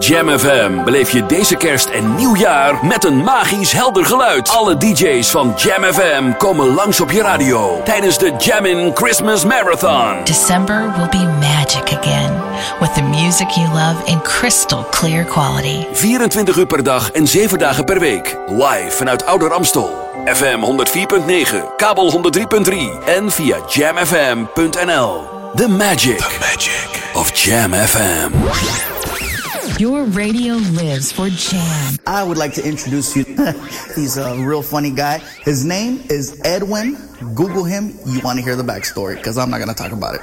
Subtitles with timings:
[0.00, 4.48] Jam FM beleef je deze kerst en nieuwjaar met een magisch helder geluid.
[4.48, 10.24] Alle DJ's van Jam FM komen langs op je radio tijdens de Jammin' Christmas Marathon.
[10.24, 12.32] December will be magic again
[12.80, 15.86] with the music you love in crystal clear quality.
[15.92, 18.36] 24 uur per dag en 7 dagen per week.
[18.46, 20.08] Live vanuit Ouder Amstel.
[20.26, 25.28] FM 104.9, kabel 103.3 en via jamfm.nl.
[25.54, 28.99] The magic, The magic of Jam FM.
[29.78, 31.94] Your radio lives for Jam.
[32.06, 33.24] I would like to introduce you.
[33.94, 35.18] He's a real funny guy.
[35.42, 36.96] His name is Edwin.
[37.34, 37.94] Google him.
[38.06, 40.22] You want to hear the backstory because I'm not going to talk about it.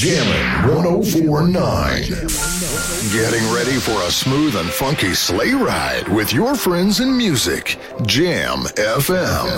[0.00, 2.02] Jammin' 1049.
[3.12, 7.78] Getting ready for a smooth and funky sleigh ride with your friends in music.
[8.06, 9.50] Jam FM.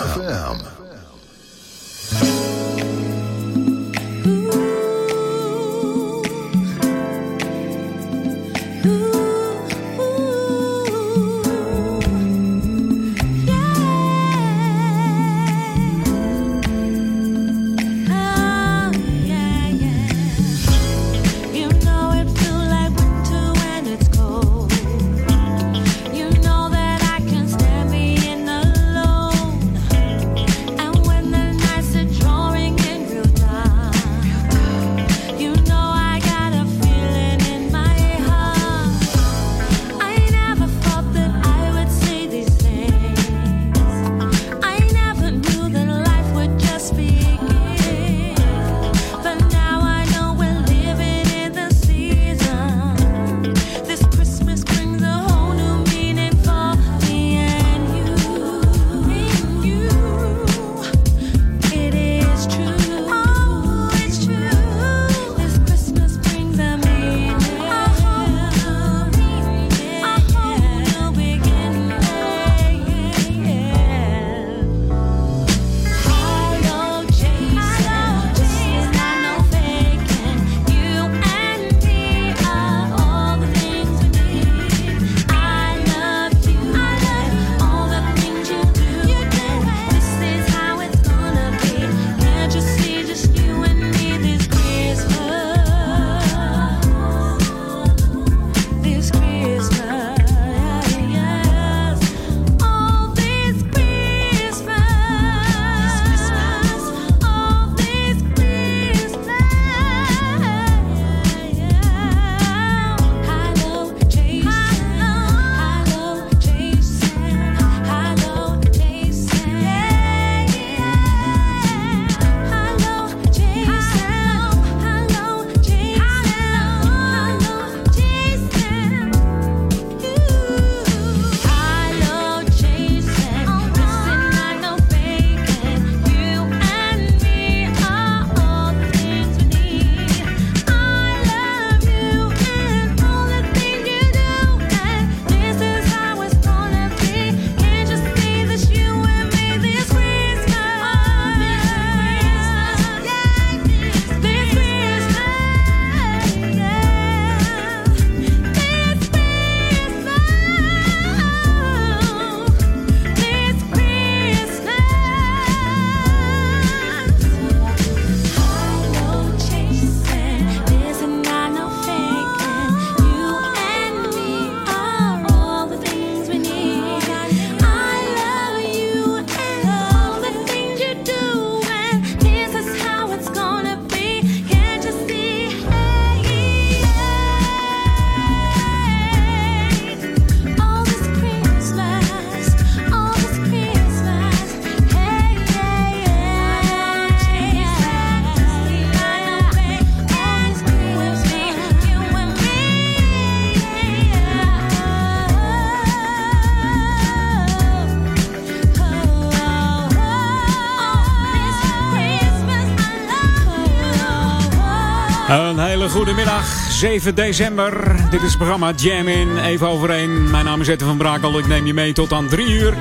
[216.02, 217.96] Goedemiddag, 7 december.
[218.10, 220.30] Dit is het programma Jam in, even overeen.
[220.30, 222.74] Mijn naam is Ette van Brakel, ik neem je mee tot aan 3 uur.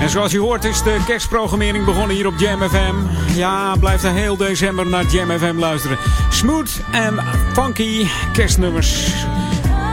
[0.00, 2.94] En zoals je hoort is de kerstprogrammering begonnen hier op Jam FM.
[3.34, 5.98] Ja, blijf er heel december naar Jam FM luisteren.
[6.30, 7.18] Smooth en
[7.52, 9.12] funky kerstnummers.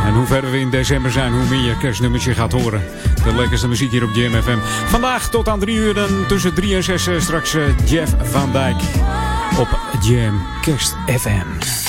[0.06, 2.84] En hoe verder we in december zijn, hoe meer kerstnummers je gaat horen.
[3.24, 4.58] De lekkerste muziek hier op Jam FM.
[4.86, 8.52] Vandaag tot aan 3 uur en tussen 3 en 6 eh, straks eh, Jeff van
[8.52, 8.78] Dijk
[9.58, 11.85] op Jam Kerst FM.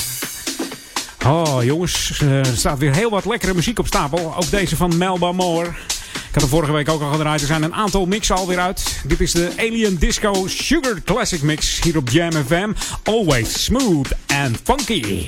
[1.26, 4.36] Oh jongens, er staat weer heel wat lekkere muziek op stapel.
[4.36, 5.68] Ook deze van Melba Moore.
[5.68, 7.40] Ik had er vorige week ook al gedraaid.
[7.40, 9.00] Er zijn een aantal mixen alweer uit.
[9.06, 12.72] Dit is de Alien Disco Sugar Classic Mix hier op Jam FM.
[13.04, 15.24] Always smooth and funky.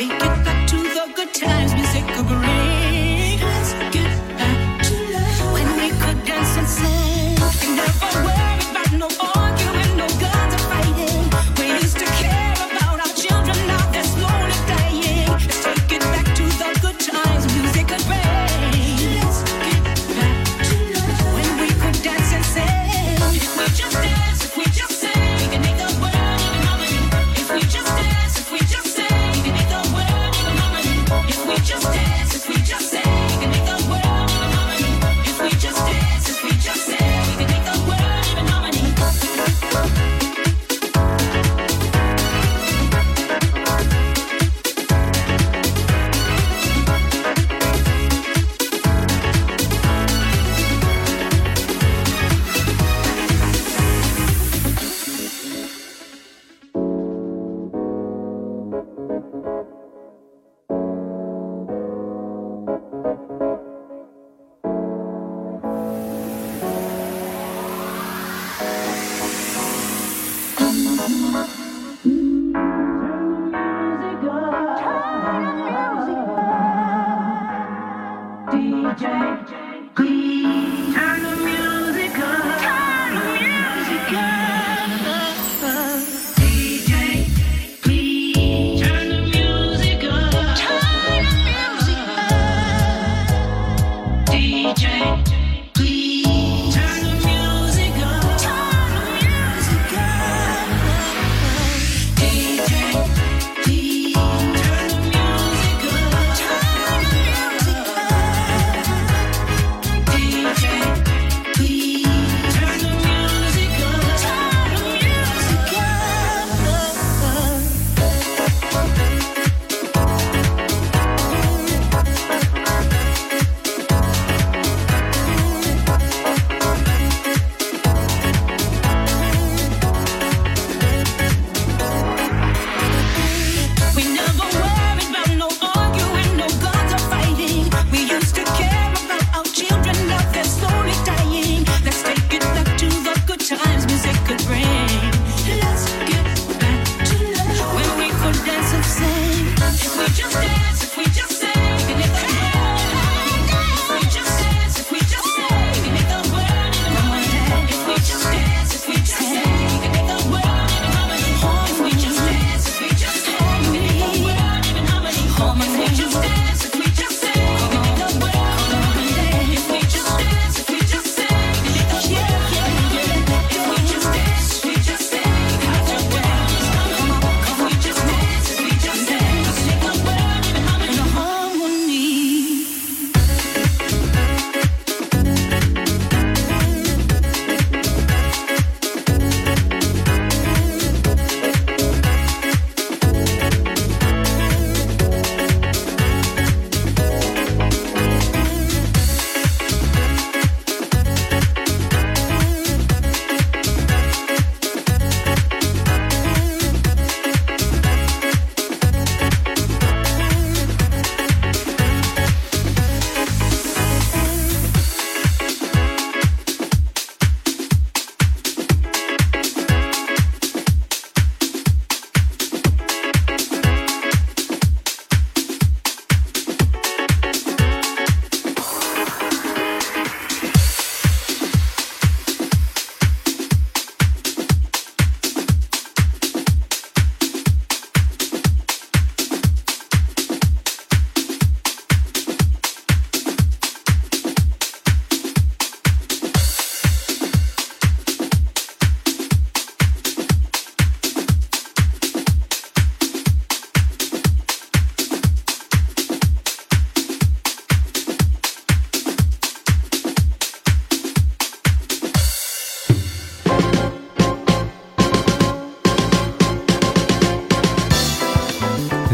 [0.00, 0.39] vie que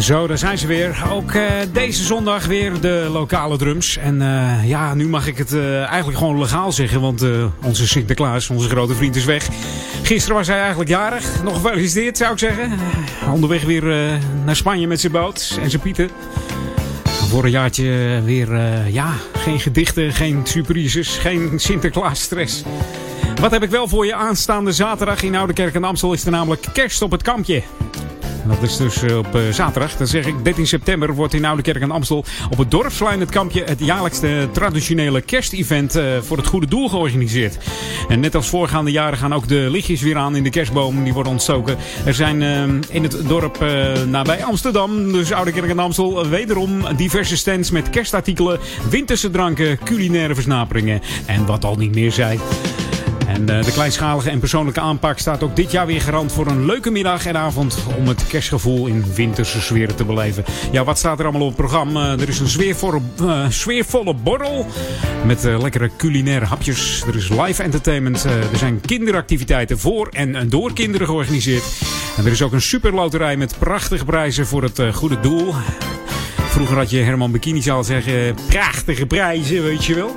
[0.07, 1.05] Zo, daar zijn ze weer.
[1.11, 3.97] Ook uh, deze zondag weer de lokale drums.
[3.97, 7.01] En uh, ja, nu mag ik het uh, eigenlijk gewoon legaal zeggen.
[7.01, 7.25] Want
[7.65, 9.49] onze Sinterklaas, onze grote vriend, is weg.
[10.03, 11.43] Gisteren was hij eigenlijk jarig.
[11.43, 12.73] Nog gefeliciteerd, zou ik zeggen.
[13.33, 13.83] onderweg weer
[14.45, 16.11] naar Spanje met zijn boot en zijn pieten.
[17.05, 18.57] Voor een jaartje weer,
[18.89, 22.63] ja, geen gedichten, geen surprises, geen Sinterklaas stress.
[23.41, 26.31] Wat heb ik wel voor je aanstaande zaterdag in Oude Kerk en Amstel is er
[26.31, 27.63] namelijk kerst op het kampje
[28.49, 29.97] dat is dus eh, op eh, zaterdag.
[29.97, 33.31] Dan zeg ik 13 september wordt in Oude Kerk aan Amstel op het Dorpsplein het
[33.31, 37.59] kampje het jaarlijkste traditionele kerstevent eh, voor het goede doel georganiseerd.
[38.09, 41.05] En net als voorgaande jaren gaan ook de lichtjes weer aan in de kerstboom.
[41.05, 41.77] Die worden ontstoken.
[42.05, 42.43] Er zijn
[42.91, 43.65] in het dorp
[44.07, 48.59] nabij Amsterdam, dus Oude Kerk aan Amstel, wederom diverse stands met kerstartikelen,
[48.91, 52.39] winterse dranken, culinaire versnaperingen en wat al niet meer zijn.
[53.27, 56.67] En eh, de kleinschalige en persoonlijke aanpak staat ook dit jaar weer garant voor een
[56.67, 60.45] leuke middag en avond om het kerstgevoel in winterse sfeer te beleven.
[60.73, 62.13] Ja, wat staat er allemaal op het programma?
[62.13, 64.67] Er is een sfeervolle, uh, sfeervolle borrel
[65.25, 67.05] met lekkere culinaire hapjes.
[67.07, 68.25] Er is live entertainment.
[68.25, 71.65] er zijn kinderactiviteiten voor en door kinderen georganiseerd.
[72.17, 75.55] En er is ook een superloterij met prachtige prijzen voor het goede doel.
[76.37, 80.17] Vroeger had je Herman Bikini zal zeggen, prachtige prijzen, weet je wel.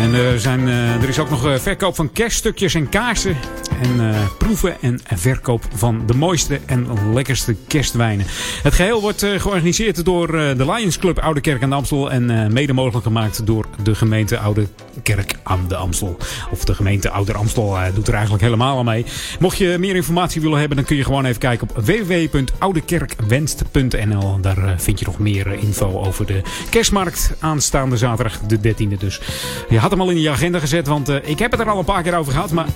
[0.00, 3.36] En er, zijn, er is ook nog verkoop van kerststukjes en kaarsen.
[3.82, 8.26] En proeven en verkoop van de mooiste en lekkerste kerstwijnen.
[8.62, 12.10] Het geheel wordt georganiseerd door de Lions Club Oude Kerk aan de Amstel.
[12.10, 14.66] En mede mogelijk gemaakt door de gemeente Oude
[15.02, 16.16] Kerk aan de Amstel.
[16.50, 19.04] Of de gemeente Ouder Amstel doet er eigenlijk helemaal aan mee.
[19.38, 24.40] Mocht je meer informatie willen hebben, dan kun je gewoon even kijken op www.oudekerkwenst.nl.
[24.40, 29.20] Daar vind je nog meer info over de kerstmarkt aanstaande zaterdag de 13e dus.
[29.68, 32.02] Je had in je agenda gezet, want uh, ik heb het er al een paar
[32.02, 32.50] keer over gehad.
[32.50, 32.66] Maar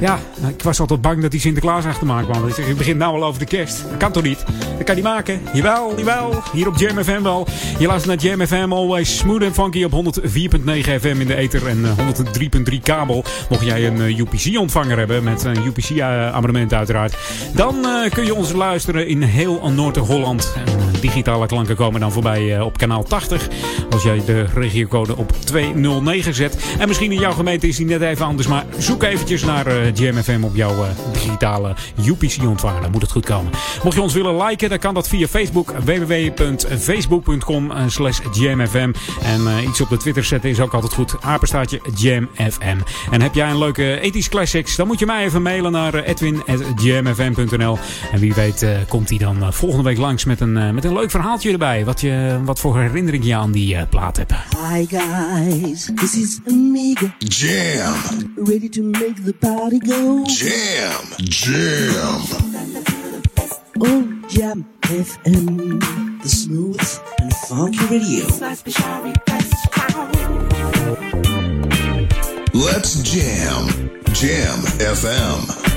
[0.00, 2.48] ja, ik was altijd bang dat die Sinterklaas achter me kwam.
[2.48, 3.82] Ik zeg, begint nou al over de kerst.
[3.88, 4.44] Dat kan toch niet?
[4.76, 5.40] Dat kan niet maken.
[5.52, 6.42] Jawel, jawel.
[6.52, 7.46] Hier op Jam FM wel.
[7.78, 10.30] Je luistert naar Jam FM, always smooth en funky op 104.9
[11.00, 11.84] FM in de ether en
[12.70, 13.24] 103.3 kabel.
[13.48, 17.16] Mocht jij een uh, UPC-ontvanger hebben, met een UPC-abonnement uiteraard.
[17.54, 20.52] Dan kun je ons luisteren in heel Noord-Holland.
[21.00, 23.48] digitale klanken komen dan voorbij op kanaal 80.
[23.90, 26.61] Als jij de regiocode op 209 zet.
[26.78, 28.48] En misschien in jouw gemeente is die net even anders.
[28.48, 32.90] Maar zoek eventjes naar uh, op jouw uh, digitale UPC-ontvanger.
[32.90, 33.52] Moet het goed komen.
[33.82, 35.72] Mocht je ons willen liken, dan kan dat via Facebook.
[35.84, 38.92] www.facebook.com eh, slash jamfm.
[39.22, 41.14] En iets op de Twitter zetten is ook altijd goed.
[41.20, 42.78] Apenstaatje jamfm.
[43.10, 47.78] En heb jij een leuke ethisch classics, dan moet je mij even mailen naar edwin.jamfm.nl.
[48.12, 51.52] En wie weet komt hij dan volgende week langs met een, met een leuk verhaaltje
[51.52, 51.84] erbij.
[51.84, 54.32] Wat, je, wat voor herinnering je aan die plaat hebt.
[54.32, 57.14] Hi guys, this is Amiga.
[57.20, 58.34] Jam.
[58.36, 60.24] Ready to make the party go.
[60.26, 61.00] Jam.
[61.20, 62.22] Jam.
[63.80, 65.80] Oh, Jam FM.
[66.22, 68.24] The smooth and funky radio.
[72.54, 73.90] Let's jam.
[74.12, 75.71] Jam FM.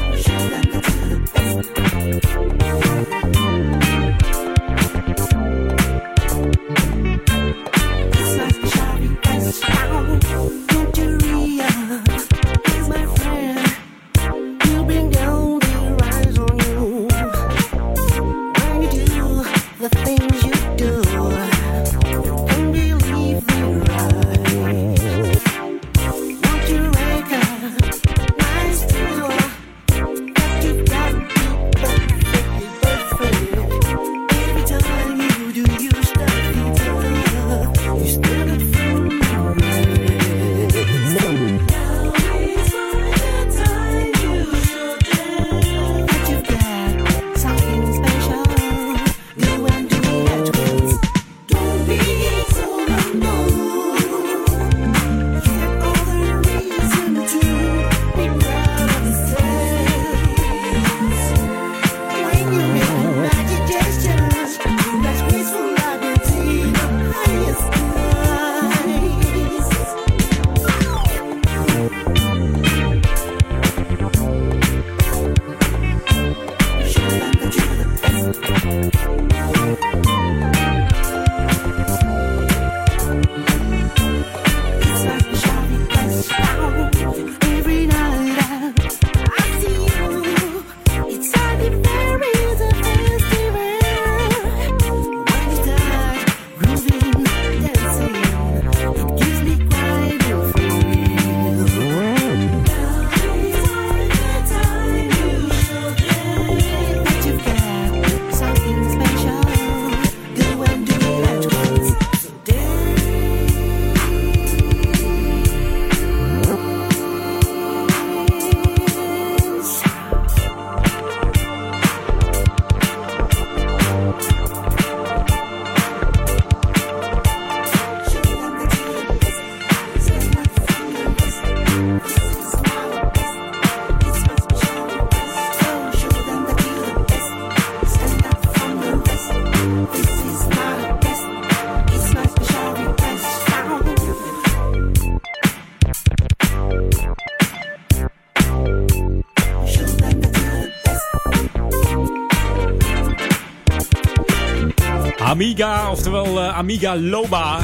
[155.36, 157.60] Amiga, oftewel uh, Amiga Loba.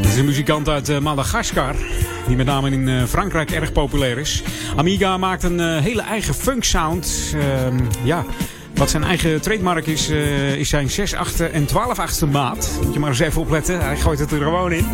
[0.00, 1.74] Dat is een muzikant uit uh, Madagaskar.
[2.26, 4.42] Die met name in uh, Frankrijk erg populair is.
[4.76, 7.34] Amiga maakt een hele eigen funk sound.
[7.34, 8.24] Ehm, ja,
[8.74, 10.08] wat zijn eigen trademark is,
[10.58, 12.78] is zijn 6 8 en 12 8 maat.
[12.82, 13.80] Moet je maar eens even opletten.
[13.80, 14.86] Hij gooit het er gewoon in.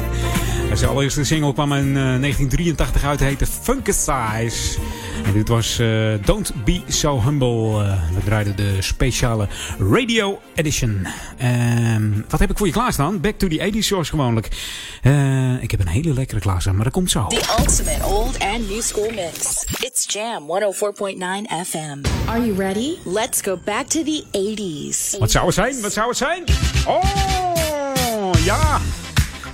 [0.72, 3.20] Zijn allereerste single kwam in 1983 uit.
[3.20, 4.78] heette Funkesize.
[5.24, 7.82] En dit was uh, Don't Be So Humble.
[7.82, 9.48] Uh, we draaiden de speciale
[9.78, 11.06] Radio Edition.
[11.42, 11.96] Uh,
[12.28, 13.20] wat heb ik voor je klaarstaan?
[13.20, 14.48] Back to the 80s zoals gewoonlijk.
[15.02, 17.26] Uh, ik heb een hele lekkere klaarstaan, maar dat komt zo.
[17.26, 19.64] The ultimate old and new school mix.
[19.80, 22.28] It's Jam 104.9 FM.
[22.28, 22.96] Are you ready?
[23.04, 25.18] Let's go back to the 80s.
[25.18, 25.80] Wat zou het zijn?
[25.80, 26.44] Wat zou het zijn?
[26.86, 28.80] Oh, ja.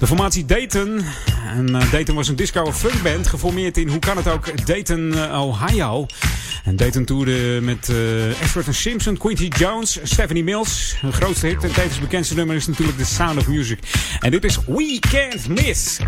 [0.00, 1.04] De formatie Dayton.
[1.46, 5.42] En uh, Dayton was een disco funkband geformeerd in, hoe kan het ook, Dayton, uh,
[5.42, 6.06] Ohio.
[6.64, 10.96] En Dayton toerde met uh, Ashford Simpson, Quincy Jones, Stephanie Mills.
[11.00, 13.78] Hun grootste hit en tevens bekendste nummer is natuurlijk The Sound of Music.
[14.20, 15.98] En dit is We Can't Miss.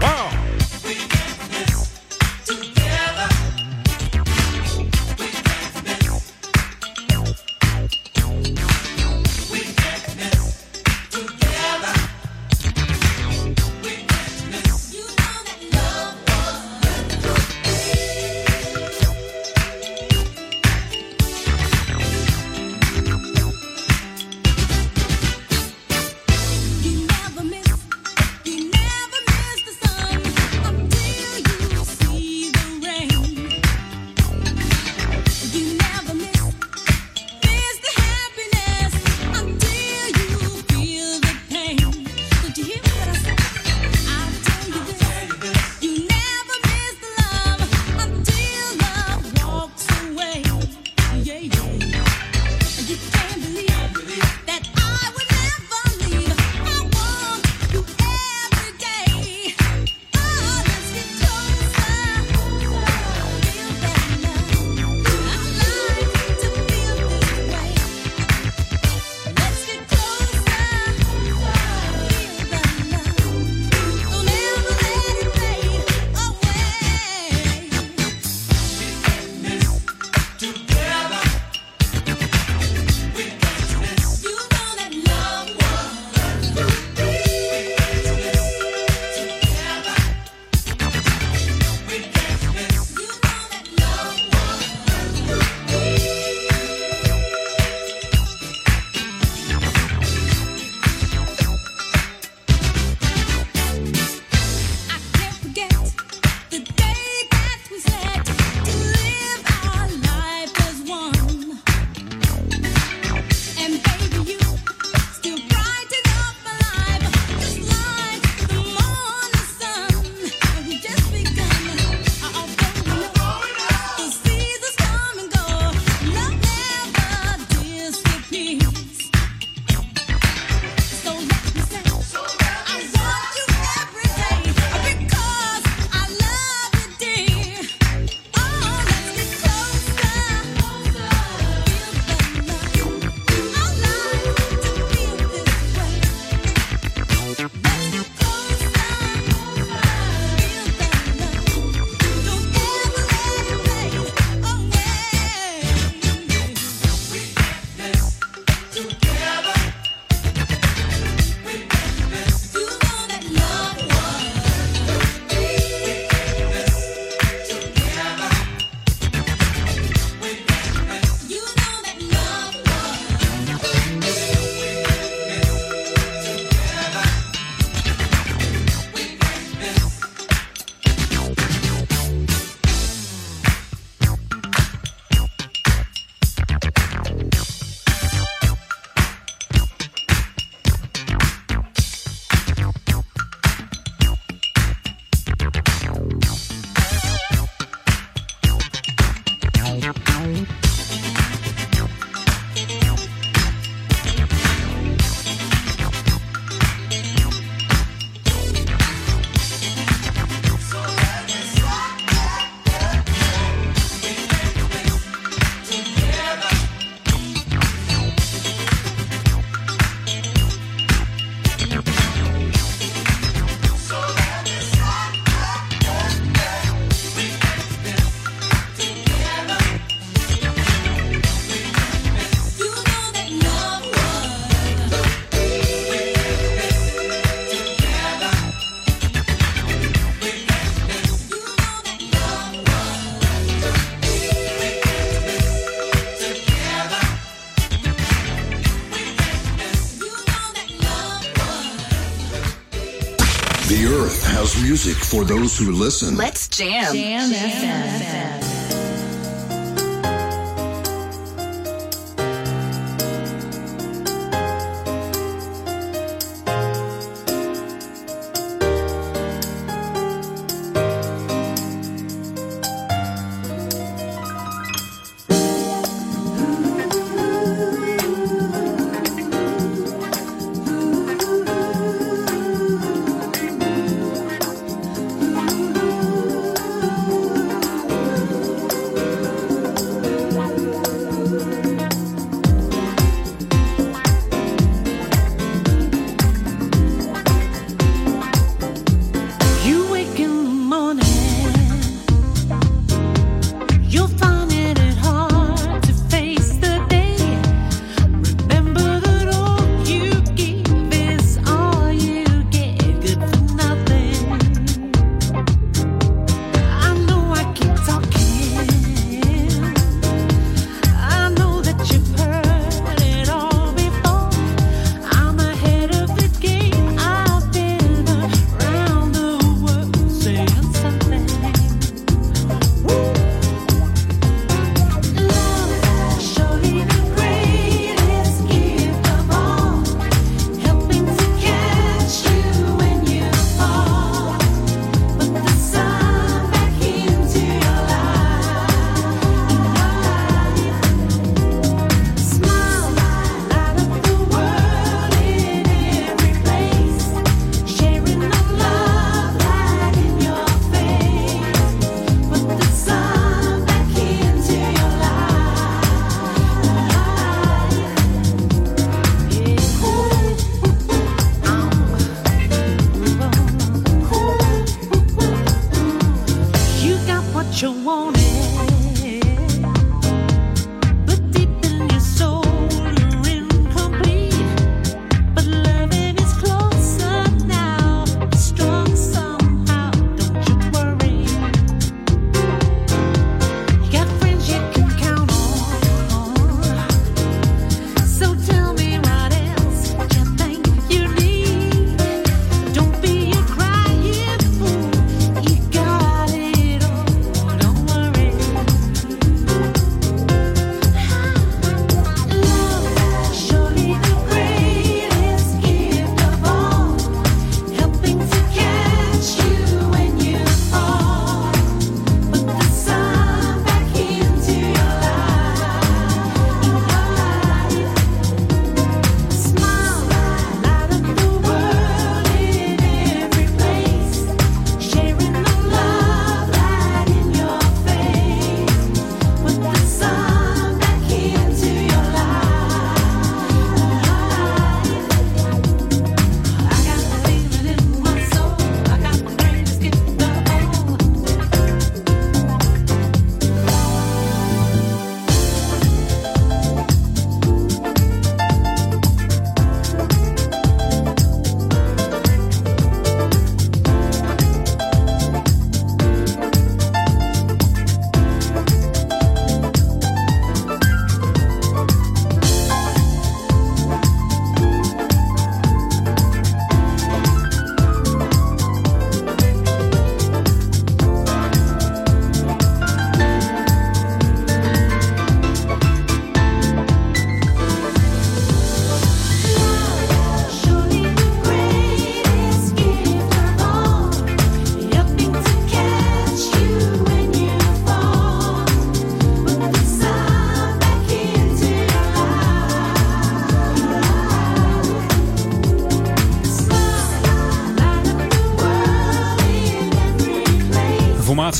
[255.12, 256.16] For those who listen.
[256.16, 256.94] Let's jam.
[256.94, 258.41] Jam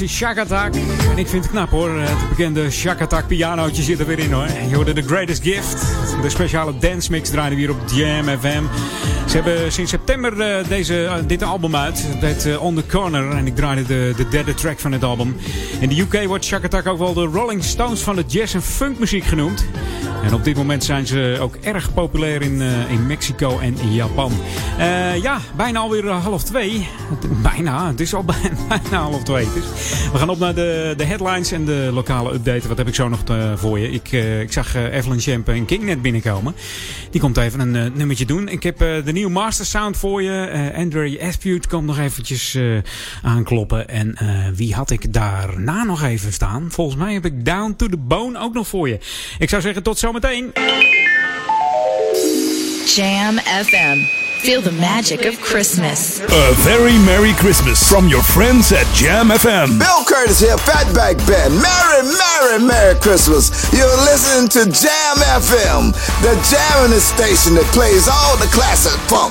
[0.08, 0.74] Shakatak.
[1.10, 1.90] En ik vind het knap hoor.
[1.90, 4.46] Het bekende Shakatak pianootje zit er weer in hoor.
[4.68, 5.86] Je hoorde The Greatest Gift.
[6.22, 8.62] De speciale dance mix draaien we hier op Jam FM.
[9.28, 12.06] Ze hebben sinds september uh, deze, uh, dit album uit.
[12.46, 13.30] Uh, On The Corner.
[13.30, 15.36] En ik draaide de, de derde track van het album.
[15.80, 18.98] In de UK wordt Shakatak ook wel de Rolling Stones van de jazz en funk
[18.98, 19.64] muziek genoemd.
[20.22, 24.32] En op dit moment zijn ze ook erg populair in, in Mexico en Japan.
[24.78, 26.88] Uh, ja, bijna alweer half twee.
[27.42, 28.24] Bijna, het is al
[28.68, 29.48] bijna half twee.
[29.54, 29.64] Dus
[30.12, 32.68] we gaan op naar de, de headlines en de lokale update.
[32.68, 33.90] Wat heb ik zo nog te, voor je?
[33.90, 36.54] Ik, uh, ik zag Evelyn Champ en King net binnenkomen.
[37.11, 38.48] Die komt even een nummertje doen.
[38.48, 40.72] Ik heb de nieuwe Master Sound voor je.
[40.76, 42.58] Andre Aspute komt nog eventjes
[43.22, 43.88] aankloppen.
[43.88, 44.16] En
[44.54, 46.66] wie had ik daarna nog even staan?
[46.70, 48.98] Volgens mij heb ik Down to the Bone ook nog voor je.
[49.38, 50.52] Ik zou zeggen tot zometeen.
[52.87, 54.21] Jam FM.
[54.42, 56.18] Feel the magic of Christmas.
[56.18, 59.78] A very Merry Christmas from your friends at Jam FM.
[59.78, 61.55] Bill Curtis here, Fatback Band.
[61.55, 63.55] Merry, Merry, Merry Christmas.
[63.72, 65.94] You're listening to Jam FM,
[66.26, 69.31] the jamming station that plays all the classic funk,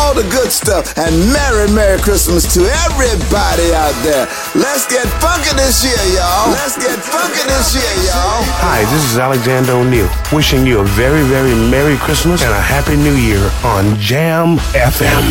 [0.00, 4.24] all the good stuff, and Merry, Merry Christmas to everybody out there.
[4.56, 6.48] Let's get funky this year, y'all.
[6.48, 8.40] Let's get funky this year, y'all.
[8.64, 12.96] Hi, this is Alexander O'Neill, wishing you a very, very Merry Christmas and a Happy
[12.96, 15.22] New Year on Jam Jam FM.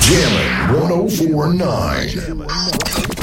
[0.00, 2.46] Jamming 1049.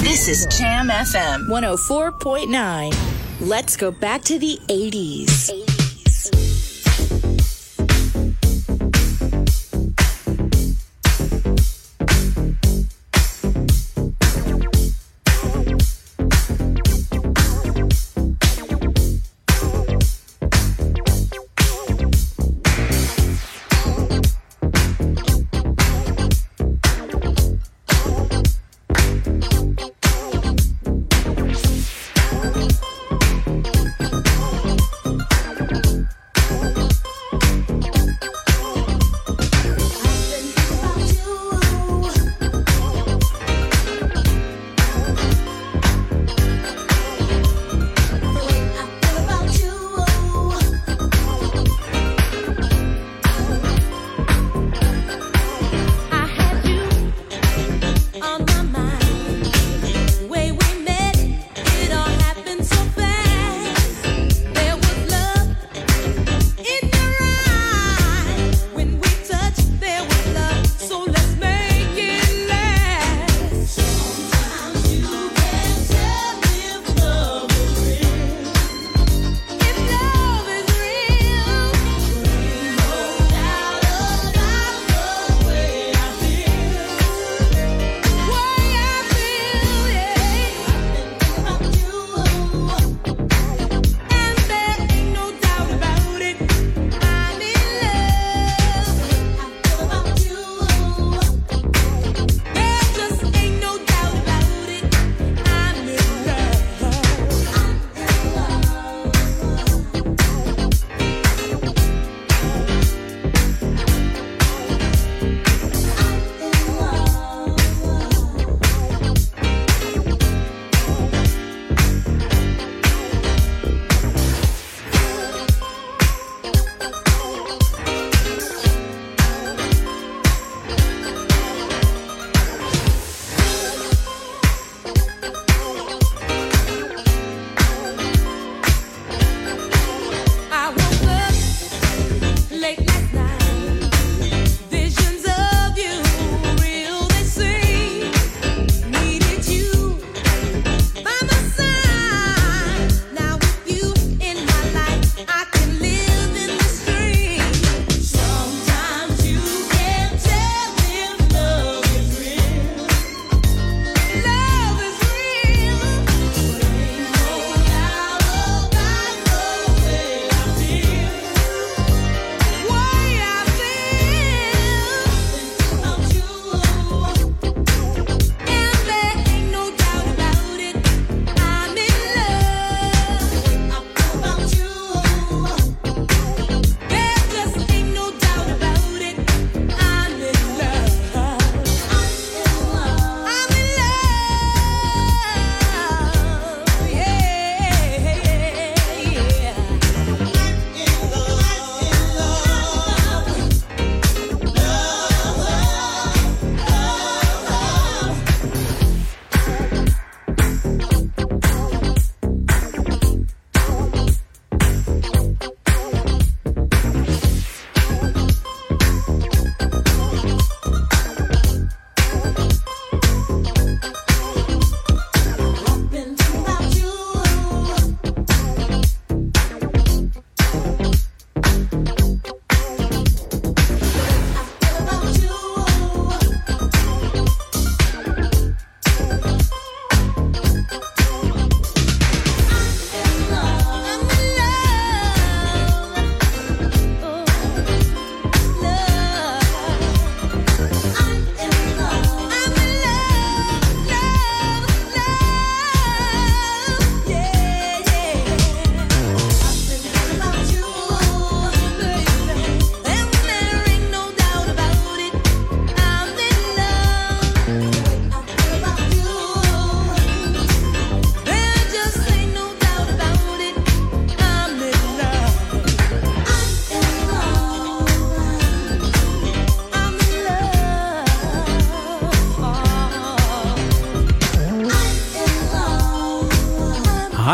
[0.01, 2.93] This is Jam FM 104.9.
[3.41, 5.51] Let's go back to the 80s.
[5.51, 5.74] 80s.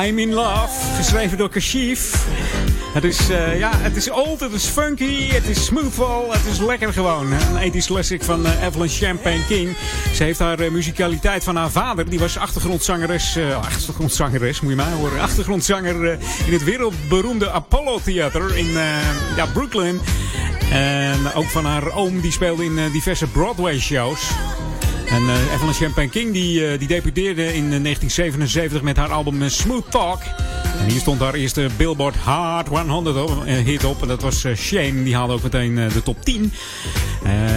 [0.07, 2.25] I'm in Love, geschreven door Kashif.
[2.93, 6.59] Het is, uh, ja, het is old, het is funky, het is smoothful, het is
[6.59, 7.31] lekker gewoon.
[7.31, 9.75] Een 80s classic van uh, Evelyn Champagne King.
[10.13, 14.91] Ze heeft haar uh, muzikaliteit van haar vader, die was achtergrondzangeres, achtergrondzangeres moet je maar
[14.91, 16.11] horen, achtergrondzanger
[16.45, 18.71] in het wereldberoemde Apollo Theater in
[19.35, 19.99] ja, Brooklyn.
[20.71, 24.29] En ook van haar oom, die speelde in diverse Broadway shows.
[25.11, 29.91] En uh, Evelyn Champagne King die, uh, die debuteerde in 1977 met haar album Smooth
[29.91, 30.21] Talk.
[30.79, 34.01] En hier stond haar eerste Billboard Hard 100 op, uh, hit op.
[34.01, 35.03] En dat was Shame.
[35.03, 36.53] Die haalde ook meteen de top 10.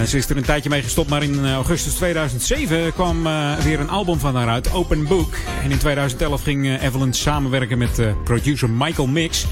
[0.06, 1.10] ze is er een tijdje mee gestopt.
[1.10, 3.22] Maar in augustus 2007 kwam
[3.64, 4.72] weer een album van haar uit.
[4.72, 5.34] Open Book.
[5.62, 9.46] En in 2011 ging Evelyn samenwerken met producer Michael Mix.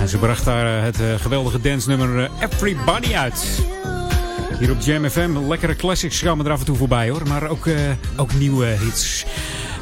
[0.00, 3.60] En ze bracht daar het geweldige dance nummer Everybody uit.
[4.58, 5.36] Hier op Jam FM.
[5.48, 7.28] Lekkere classics komen er af en toe voorbij hoor.
[7.28, 7.80] Maar ook, uh,
[8.16, 9.24] ook nieuwe hits.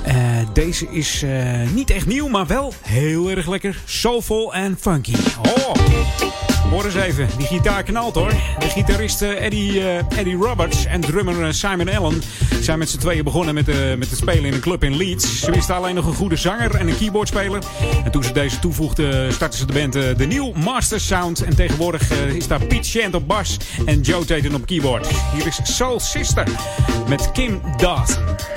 [0.08, 0.14] Uh,
[0.52, 3.78] deze is uh, niet echt nieuw, maar wel heel erg lekker.
[3.84, 5.14] Soulful en funky.
[5.42, 6.45] Oh!
[6.70, 8.32] Hoor eens even, die gitaar knalt hoor.
[8.58, 12.22] De gitarist Eddie, uh, Eddie Roberts en drummer Simon Allen
[12.60, 15.40] zijn met z'n tweeën begonnen met, uh, met het spelen in een club in Leeds.
[15.40, 17.62] Ze wisten alleen nog een goede zanger en een keyboardspeler.
[18.04, 21.42] En toen ze deze toevoegden, startten ze de band de New Master Sound.
[21.42, 25.08] En tegenwoordig is daar Pete Shant op bas en Joe Tatum op keyboard.
[25.34, 26.48] Hier is Soul Sister
[27.08, 28.55] met Kim Dawson.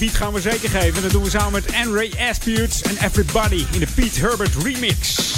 [0.00, 1.02] Gaan we zeker geven.
[1.02, 5.33] Dat doen we samen met Andre Asputes en Everybody in de Pete Herbert remix.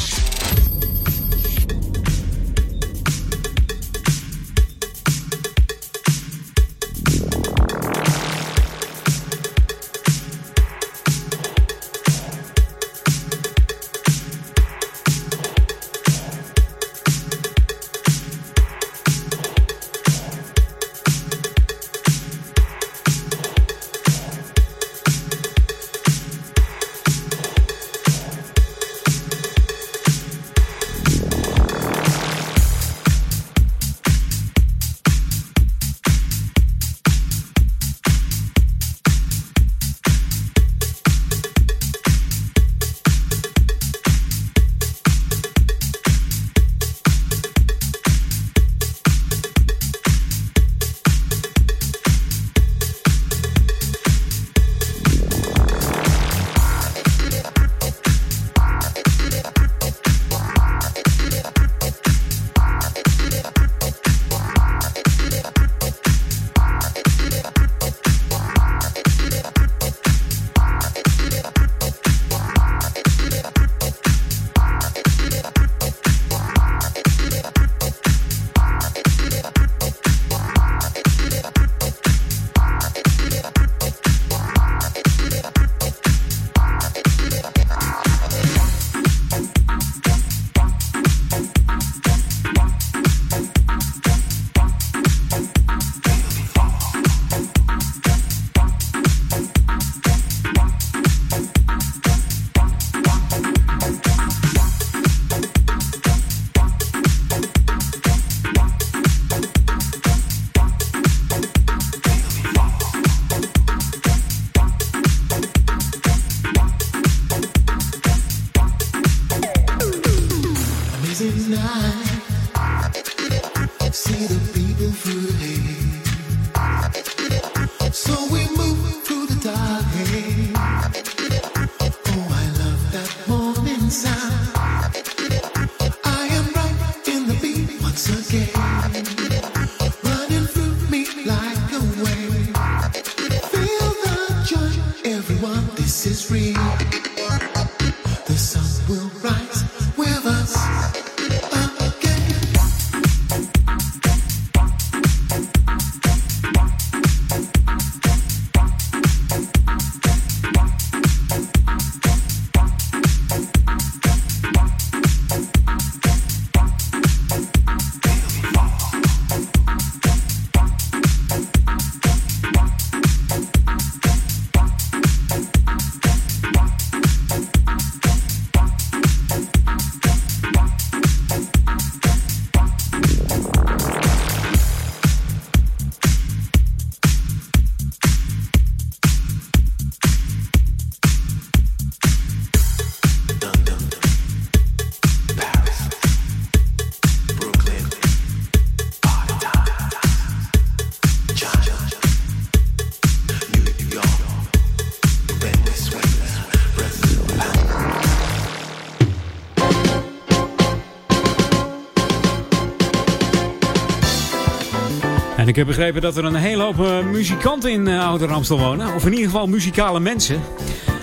[215.57, 218.95] Ik heb begrepen dat er een hele hoop uh, muzikanten in uh, Ouder Amstel wonen.
[218.95, 220.41] Of in ieder geval muzikale mensen.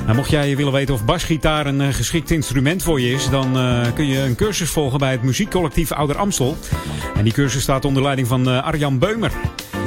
[0.04, 3.58] Nou, mocht jij willen weten of basgitaar een uh, geschikt instrument voor je is, dan
[3.94, 6.58] kun je een cursus volgen bij het muziekcollectief Ouder Amstel.
[7.16, 9.32] En die cursus staat onder leiding van Arjan Beumer.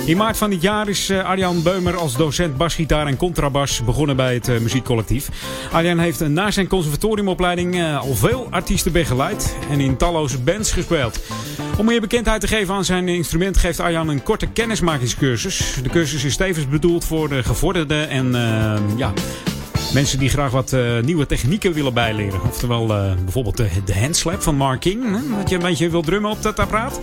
[0.05, 4.35] In maart van dit jaar is Arjan Beumer als docent basgitaar en contrabas begonnen bij
[4.35, 5.29] het muziekcollectief.
[5.73, 11.21] Arjan heeft na zijn conservatoriumopleiding al veel artiesten begeleid en in talloze bands gespeeld.
[11.79, 15.75] Om meer bekendheid te geven aan zijn instrument geeft Arjan een korte kennismakingscursus.
[15.83, 19.13] De cursus is tevens bedoeld voor de gevorderden en uh, ja,
[19.95, 22.43] Mensen die graag wat uh, nieuwe technieken willen bijleren.
[22.43, 25.05] Oftewel uh, bijvoorbeeld de, de handslap van Mark King.
[25.05, 25.19] Hè?
[25.39, 27.01] Dat je een beetje wil drummen op dat apparaat.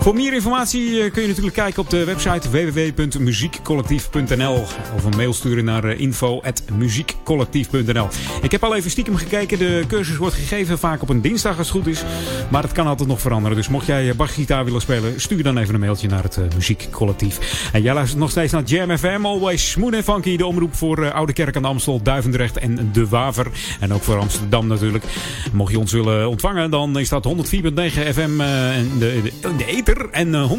[0.00, 4.54] Voor meer informatie uh, kun je natuurlijk kijken op de website www.muziekcollectief.nl.
[4.96, 8.08] Of een mail sturen naar info.muziekcollectief.nl.
[8.42, 9.58] Ik heb al even stiekem gekeken.
[9.58, 12.04] De cursus wordt gegeven vaak op een dinsdag als het goed is.
[12.50, 13.56] Maar het kan altijd nog veranderen.
[13.56, 17.68] Dus mocht jij basgitaar willen spelen, stuur dan even een mailtje naar het Muziekcollectief.
[17.72, 19.24] En jij luistert nog steeds naar Jam FM.
[19.24, 20.36] Always smooth en funky.
[20.36, 22.01] De omroep voor Oude Kerk aan de Amstel.
[22.02, 23.46] Duivendrecht en De Waver.
[23.80, 25.04] En ook voor Amsterdam natuurlijk.
[25.52, 27.32] Mocht je ons willen ontvangen, dan is dat 104.9
[28.12, 28.40] FM
[28.76, 30.10] in de, de, de ether.
[30.10, 30.56] En uh, 103.3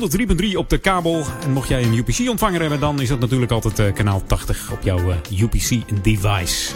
[0.56, 1.26] op de kabel.
[1.44, 4.80] En mocht jij een UPC-ontvanger hebben, dan is dat natuurlijk altijd uh, kanaal 80 op
[4.84, 6.74] jouw uh, UPC-device.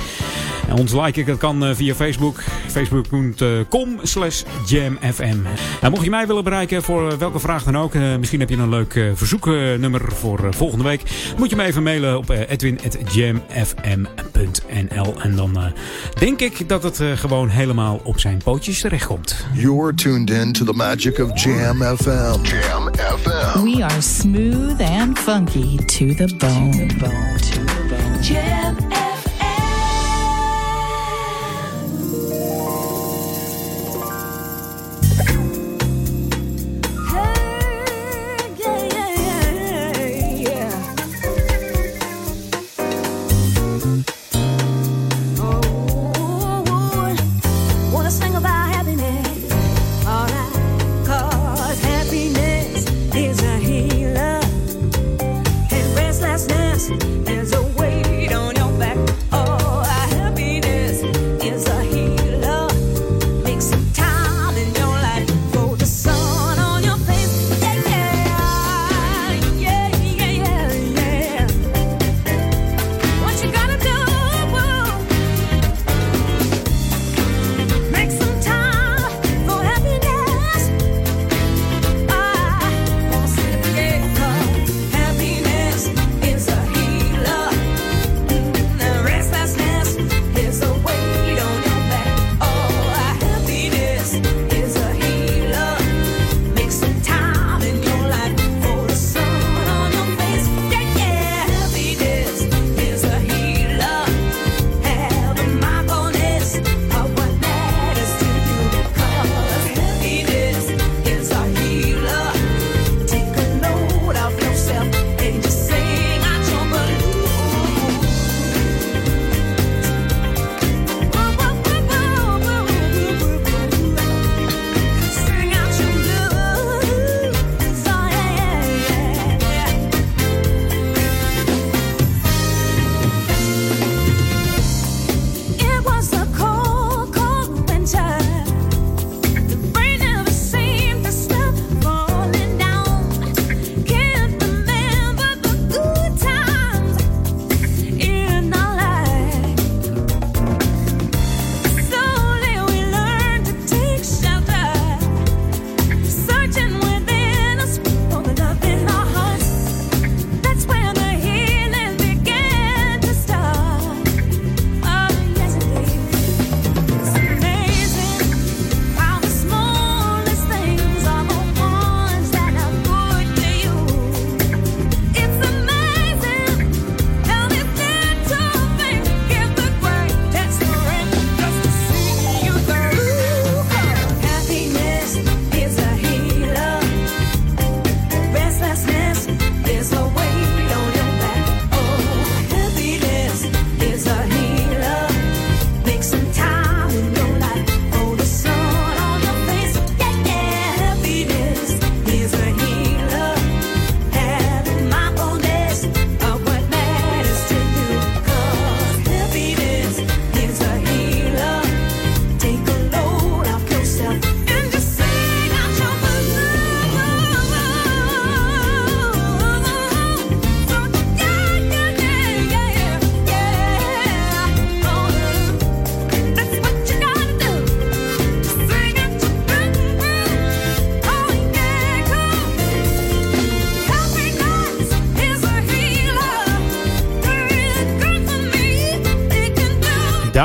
[0.68, 2.44] En ons liken dat kan via Facebook.
[2.68, 5.38] Facebook.com slash jamfm.
[5.82, 7.94] En mocht je mij willen bereiken voor welke vraag dan ook.
[7.94, 11.02] Misschien heb je een leuk verzoeknummer voor volgende week.
[11.38, 14.57] Moet je me even mailen op edwin.jamfm.nl.
[14.68, 15.58] En dan
[16.20, 19.46] denk ik dat het gewoon helemaal op zijn pootjes terechtkomt.
[19.54, 22.44] You're tuned in to the magic of Jam FM.
[22.44, 23.64] Jam FM.
[23.64, 26.72] We are smooth and funky to the bone.
[26.72, 27.77] To the bone.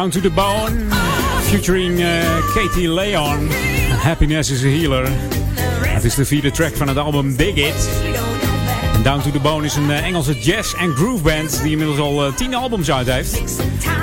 [0.03, 0.90] Down to the Bone,
[1.42, 3.48] featuring uh, Katie Leon.
[4.03, 5.09] Happiness is a Healer.
[5.86, 7.90] Het is de vierde track van het album Dig It.
[9.03, 12.26] Down to the Bone is een uh, Engelse jazz- en groove band die inmiddels al
[12.26, 13.42] uh, tien albums uit heeft.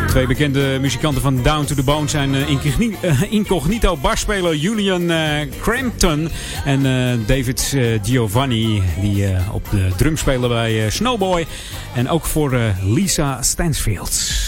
[0.08, 5.12] Twee bekende muzikanten van Down to the Bone zijn uh, incognito basspeler Julian
[5.62, 6.30] Crampton
[6.66, 6.84] en
[7.26, 11.47] David Giovanni die op de drum spelen bij Snowboy
[11.95, 14.47] en ook voor Lisa Stansfield.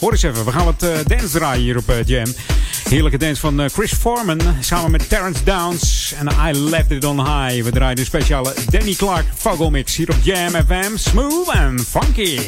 [0.00, 2.34] Hoor eens even, we gaan wat dance draaien hier op Jam.
[2.88, 7.62] Heerlijke dance van Chris Foreman samen met Terrence Downs en I Left It On High.
[7.62, 10.96] We draaien de speciale Danny Clark Vogelmix hier op Jam FM.
[10.96, 12.38] Smooth and funky.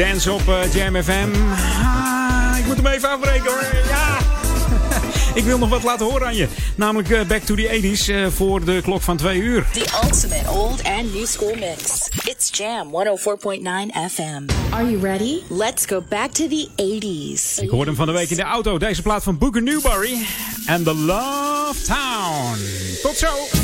[0.00, 1.28] Dance op uh, Jam FM.
[1.52, 3.64] Ah, ik moet hem even afbreken hoor.
[3.88, 4.18] Ja.
[5.40, 6.48] ik wil nog wat laten horen aan je.
[6.74, 9.66] Namelijk uh, Back to the 80s uh, voor de klok van 2 uur.
[9.72, 12.08] The ultimate old and new school mix.
[12.24, 14.44] It's Jam 104.9 FM.
[14.70, 15.40] Are you ready?
[15.48, 17.62] Let's go back to the 80s.
[17.62, 18.78] Ik hoorde hem van de week in de auto.
[18.78, 20.26] Deze plaat van Booker Newberry.
[20.66, 22.58] And the Love Town.
[23.02, 23.59] Tot zo.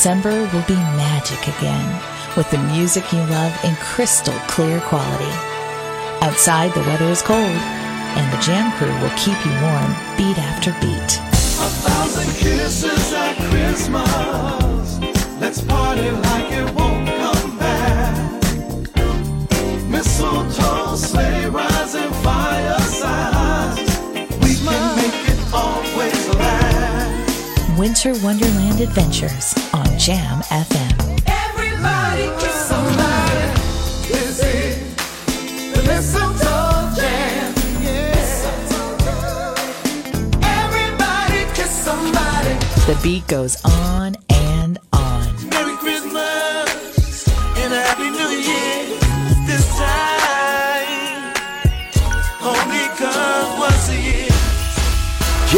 [0.00, 2.00] December will be magic again
[2.34, 5.30] with the music you love in crystal clear quality.
[6.22, 7.38] Outside, the weather is cold,
[8.16, 11.20] and the Jam Crew will keep you warm beat after beat.
[11.60, 15.00] A thousand kisses at Christmas.
[15.38, 18.42] Let's party like it won't come back.
[19.86, 23.80] Mistletoe, sleigh rides, and firesides.
[24.40, 27.78] We can make it always last.
[27.78, 29.59] Winter Wonderland Adventures
[30.00, 30.96] Jam FM.
[31.26, 33.44] Everybody kiss somebody.
[34.08, 34.78] This is
[35.74, 37.52] the mistletoe jam.
[37.84, 38.40] Yeah.
[40.64, 42.54] Everybody kiss somebody.
[42.86, 43.89] The beat goes on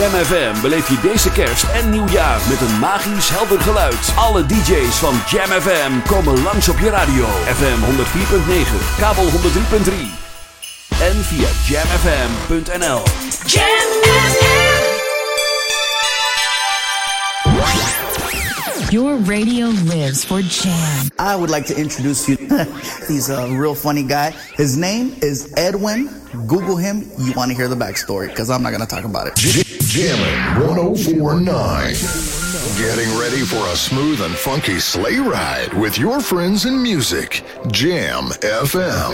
[0.03, 4.13] Jam FM beleef je deze kerst en nieuwjaar met een magisch helder geluid.
[4.17, 7.25] Alle DJ's van Jam FM komen langs op je radio.
[7.55, 9.31] FM 104.9, kabel 103.3
[11.01, 13.03] en via jamfm.nl.
[13.47, 13.91] Jam
[18.91, 21.11] Your radio lives for Jam.
[21.19, 22.37] I would like to introduce you.
[23.09, 24.33] He's a real funny guy.
[24.55, 26.09] His name is Edwin.
[26.47, 27.05] Google him.
[27.19, 29.72] You want to hear the backstory because I'm not going to talk about it.
[29.93, 31.93] Jammin' 1049.
[32.79, 37.43] Getting ready for a smooth and funky sleigh ride with your friends in music.
[37.71, 39.13] Jam FM.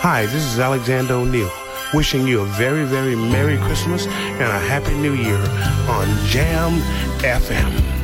[0.00, 1.50] Hi, this is Alexander O'Neill,
[1.92, 5.36] wishing you a very, very Merry Christmas and a Happy New Year
[5.90, 6.80] on Jam
[7.20, 7.95] FM.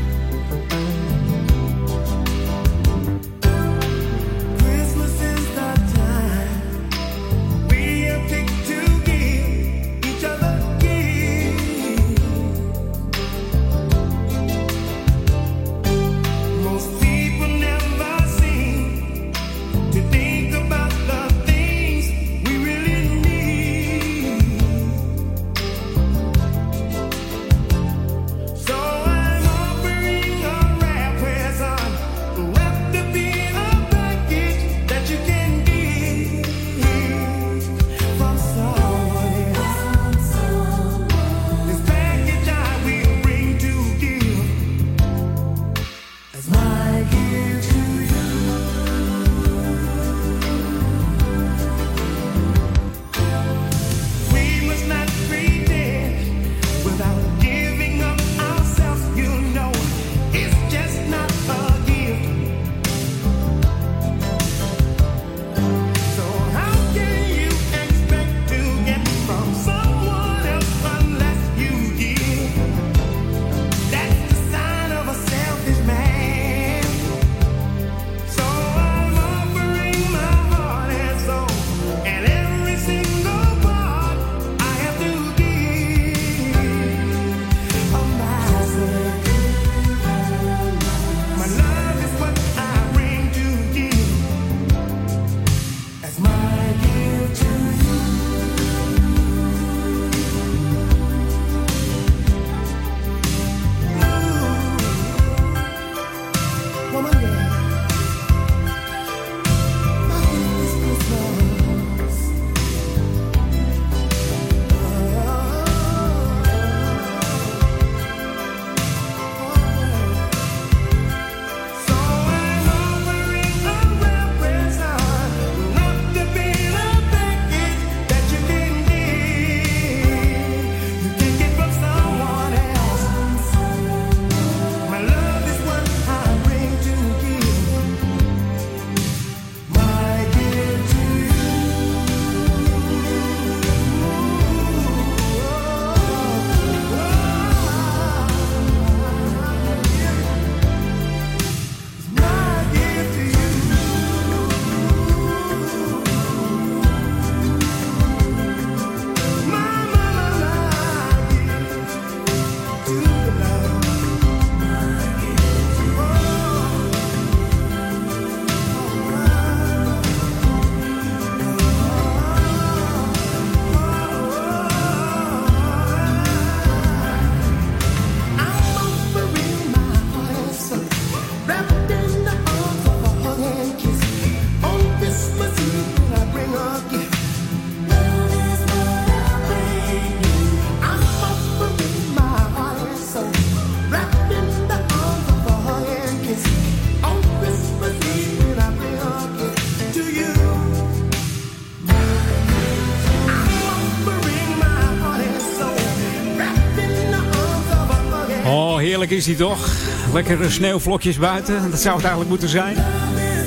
[209.23, 209.69] Is die toch?
[210.13, 212.77] Lekkere sneeuwvlokjes buiten, dat zou het eigenlijk moeten zijn.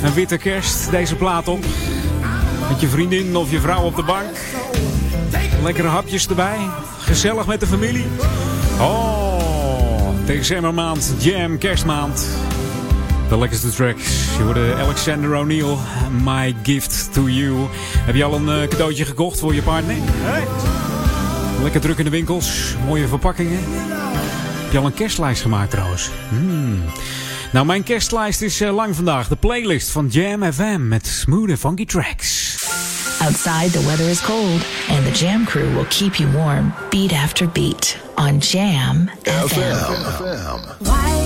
[0.03, 1.65] Een witte kerst, deze plaat op.
[2.69, 4.38] Met je vriendin of je vrouw op de bank.
[5.63, 6.57] Lekkere hapjes erbij.
[6.99, 8.05] Gezellig met de familie.
[8.80, 12.28] Oh, decembermaand, jam, kerstmaand.
[13.30, 14.36] De lekkerste tracks.
[14.38, 15.76] Je hoorde Alexander O'Neill,
[16.23, 17.55] My Gift to You.
[17.97, 19.95] Heb je al een eh, cadeautje gekocht voor je partner?
[21.61, 23.59] Lekker druk in de winkels, mooie verpakkingen.
[24.66, 26.09] Heb je al een kerstlijst gemaakt trouwens?
[26.30, 26.84] Hmm.
[27.51, 29.28] Nou, mijn kerstlijst is uh, lang vandaag.
[29.28, 32.57] De playlist van Jam FM met smooth and funky tracks.
[33.22, 37.49] Outside, the weather is cold, and the Jam crew will keep you warm beat after
[37.49, 41.24] beat on Jam FM.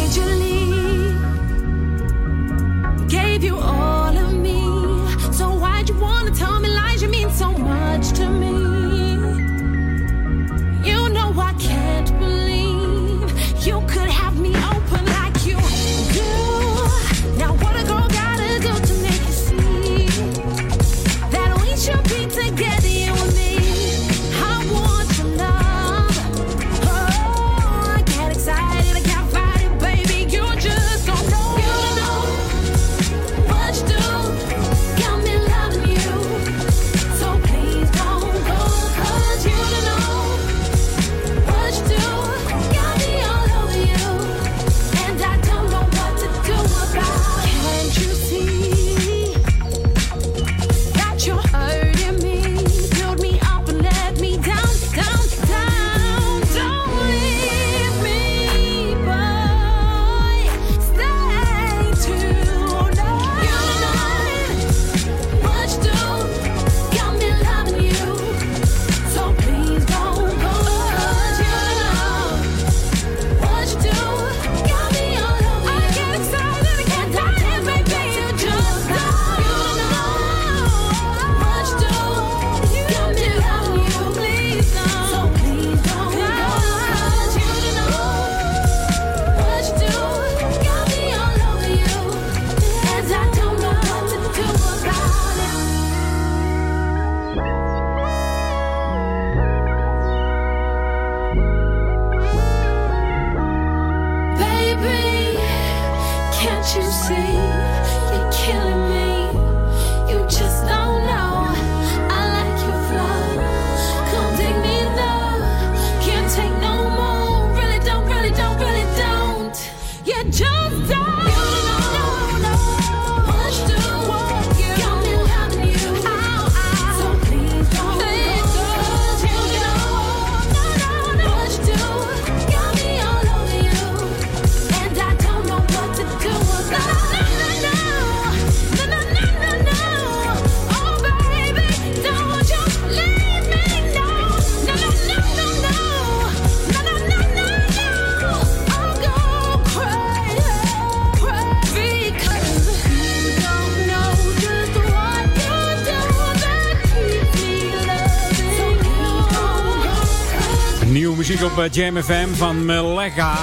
[161.59, 163.37] Op eh, Jam FM van Maleka.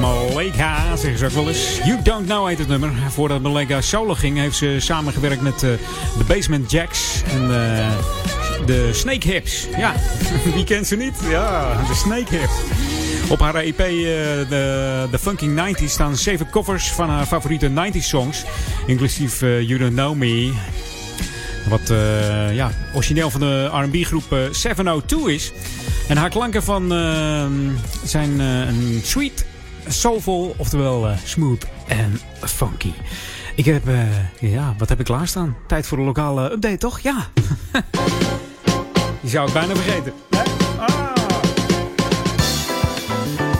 [0.00, 1.78] Maleka, zeggen ze ook wel eens.
[1.84, 2.92] You Don't Know heet het nummer.
[3.08, 5.70] Voordat Maleka solo ging, heeft ze samengewerkt met eh,
[6.18, 7.88] de Basement Jacks en eh,
[8.66, 9.66] de Snake Hips.
[9.76, 9.94] Ja,
[10.54, 11.14] wie kent ze niet?
[11.28, 12.52] Ja, de Snake Hips.
[13.28, 17.98] Op haar EP, eh, de, de Funky 90s, staan zeven covers van haar favoriete 90s
[17.98, 18.44] songs.
[18.86, 20.52] Inclusief eh, You Don't Know Me,
[21.68, 25.52] wat eh, ja, origineel van de R&B groep eh, 702 is.
[26.08, 27.46] En haar klanken van, eh,
[28.04, 29.46] zijn eh, een sweet,
[29.88, 32.92] soulful, oftewel eh, smooth en funky.
[33.54, 33.96] Ik heb, eh,
[34.40, 35.56] ja, wat heb ik klaarstaan?
[35.66, 37.00] Tijd voor een lokale update, toch?
[37.00, 37.26] Ja.
[39.20, 40.12] Die zou ik bijna vergeten.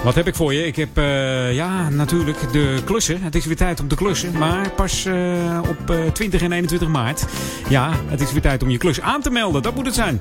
[0.07, 0.67] Wat heb ik voor je?
[0.67, 3.23] Ik heb eh, ja, natuurlijk de klussen.
[3.23, 4.39] Het is weer tijd om te klussen.
[4.39, 7.27] Maar pas eh, op eh, 20 en 21 maart.
[7.69, 9.63] Ja, het is weer tijd om je klus aan te melden.
[9.63, 10.19] Dat moet het zijn.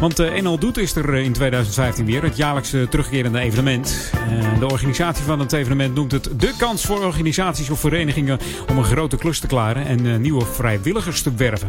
[0.00, 2.22] Want NL Doet is er in 2015 weer.
[2.22, 4.12] Het jaarlijkse terugkerende evenement.
[4.58, 8.38] De organisatie van het evenement noemt het de kans voor organisaties of verenigingen
[8.70, 11.68] om een grote klus te klaren en nieuwe vrijwilligers te werven.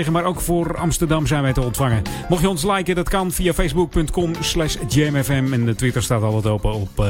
[0.04, 2.02] 104.9, maar ook voor Amsterdam zijn wij te ontvangen.
[2.28, 6.46] Mocht je ons liken, dat kan via facebook.com slash jamfm en de Twitter staat altijd
[6.46, 7.06] open op uh,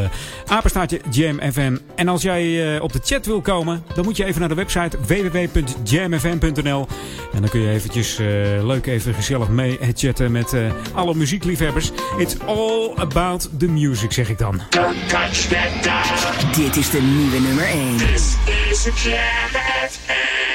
[0.47, 1.77] apenstaatje jamfm.
[1.95, 4.55] En als jij uh, op de chat wil komen, dan moet je even naar de
[4.55, 6.87] website www.jamfm.nl
[7.33, 8.27] en dan kun je eventjes uh,
[8.67, 11.91] leuk even gezellig mee chatten met uh, alle muziekliefhebbers.
[12.19, 14.61] It's all about the music, zeg ik dan.
[14.71, 16.65] Don't touch that dial.
[16.65, 17.97] Dit is de nieuwe nummer 1.
[17.97, 18.37] This
[18.69, 20.46] is Jam FM.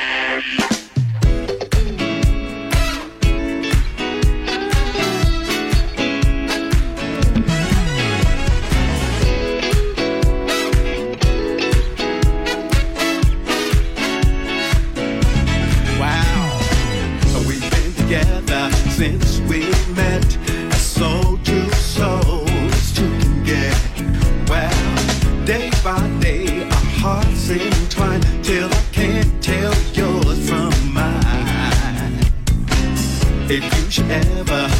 [34.11, 34.70] Ever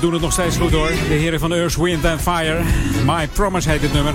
[0.00, 0.88] doen het nog steeds goed hoor.
[0.88, 2.62] De heren van Earth, Wind and Fire.
[3.06, 4.14] My Promise heet het nummer.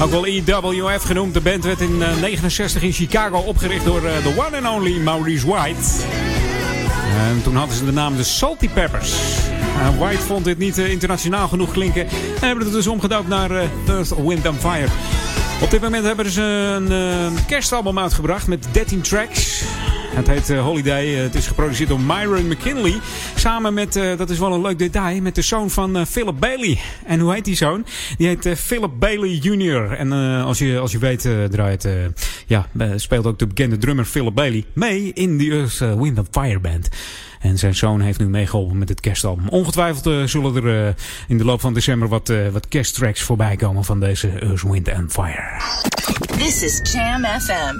[0.00, 1.34] Ook wel EWF genoemd.
[1.34, 5.80] De band werd in 1969 in Chicago opgericht door de one and only Maurice White.
[7.18, 9.12] En toen hadden ze de naam de Salty Peppers.
[9.98, 12.06] White vond dit niet uh, internationaal genoeg klinken.
[12.06, 14.88] En hebben het dus omgedoopt naar Earth, Wind and Fire.
[15.62, 19.62] Op dit moment hebben ze een kerstalbum uitgebracht met 13 tracks.
[20.14, 21.06] Het heet uh, Holiday.
[21.06, 23.00] het is geproduceerd door Myron McKinley.
[23.34, 26.40] Samen met, uh, dat is wel een leuk detail, met de zoon van uh, Philip
[26.40, 26.78] Bailey.
[27.06, 27.86] En hoe heet die zoon?
[28.16, 29.92] Die heet Philip Bailey Jr.
[29.92, 30.12] En
[30.42, 31.88] als, je, als je weet, draait,
[32.46, 32.66] ja,
[32.96, 36.88] speelt ook de bekende drummer Philip Bailey mee in de Earth, Wind and Fire Band.
[37.38, 39.48] En zijn zoon heeft nu meegeholpen met het kerstalbum.
[39.48, 40.94] Ongetwijfeld uh, zullen er uh,
[41.28, 44.92] in de loop van december wat, uh, wat kersttracks voorbij komen van deze Earth, Wind
[44.92, 45.60] and Fire.
[46.38, 47.74] This is Jam FM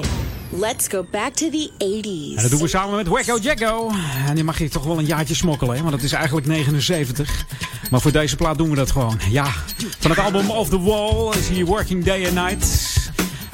[0.00, 0.33] 104.9.
[0.56, 2.36] Let's go back to the 80s.
[2.36, 3.90] En dat doen we samen met Wacko Jacko.
[4.26, 5.82] En die mag je toch wel een jaartje smokkelen, hè?
[5.82, 7.44] want het is eigenlijk 79.
[7.90, 9.18] Maar voor deze plaat doen we dat gewoon.
[9.30, 9.52] Ja,
[9.98, 12.66] van het album Off the Wall is hier Working Day and Night.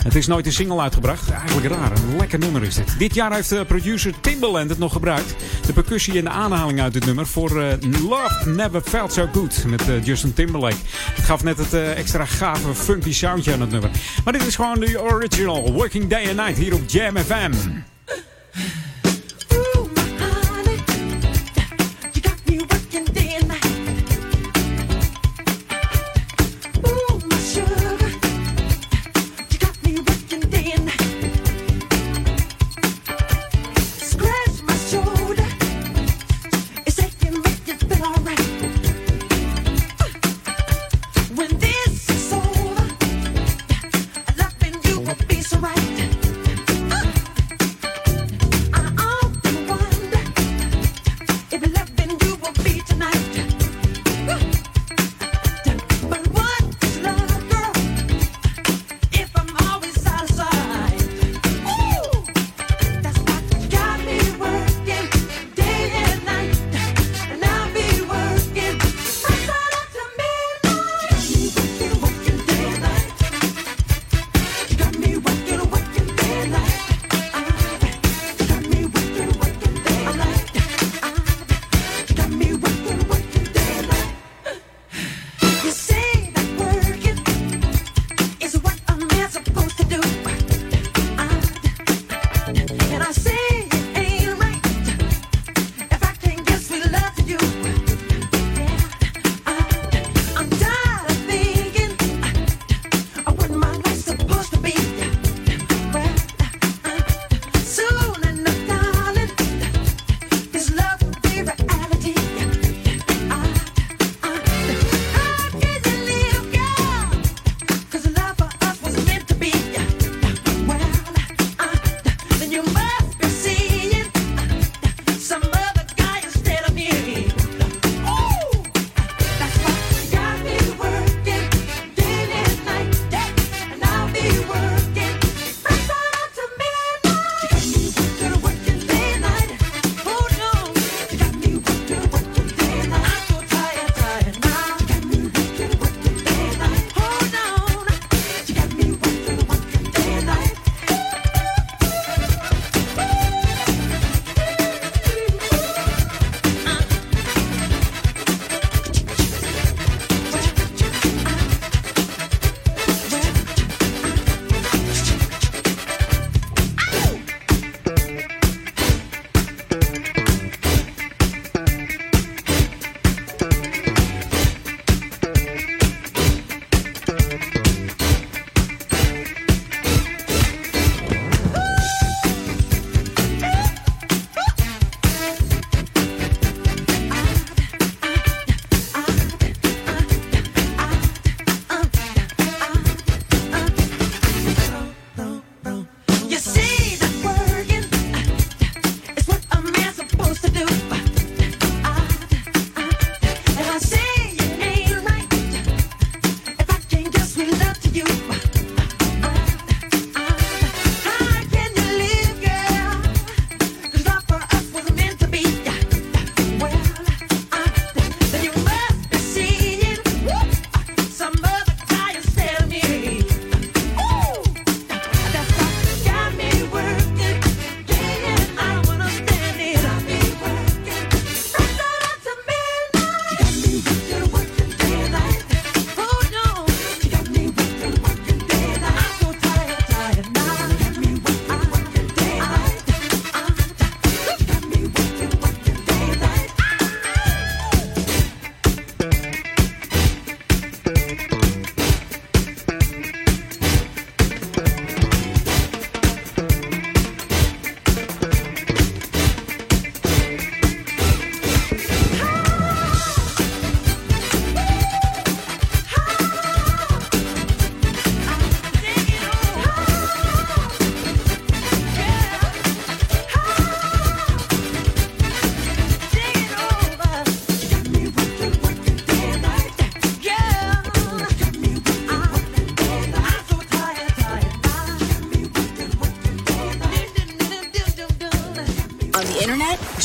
[0.02, 1.30] Het is nooit een single uitgebracht.
[1.30, 1.92] Eigenlijk raar.
[1.92, 2.98] Een lekker nummer is dit.
[2.98, 5.34] Dit jaar heeft uh, producer Timbaland het nog gebruikt.
[5.66, 7.72] De percussie en de aanhaling uit dit nummer voor uh,
[8.08, 10.76] Love Never Felt So Good met uh, Justin Timberlake.
[11.14, 13.90] Het gaf net het extra gave funky soundje aan het nummer.
[14.24, 17.52] Maar dit is gewoon de original Working Day and Night hier op Jam FM.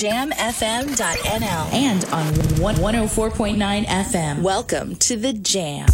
[0.05, 1.73] jamfm.nl.
[1.73, 2.25] And on
[2.61, 4.41] 104.9 FM.
[4.43, 5.87] Welcome to the Jam.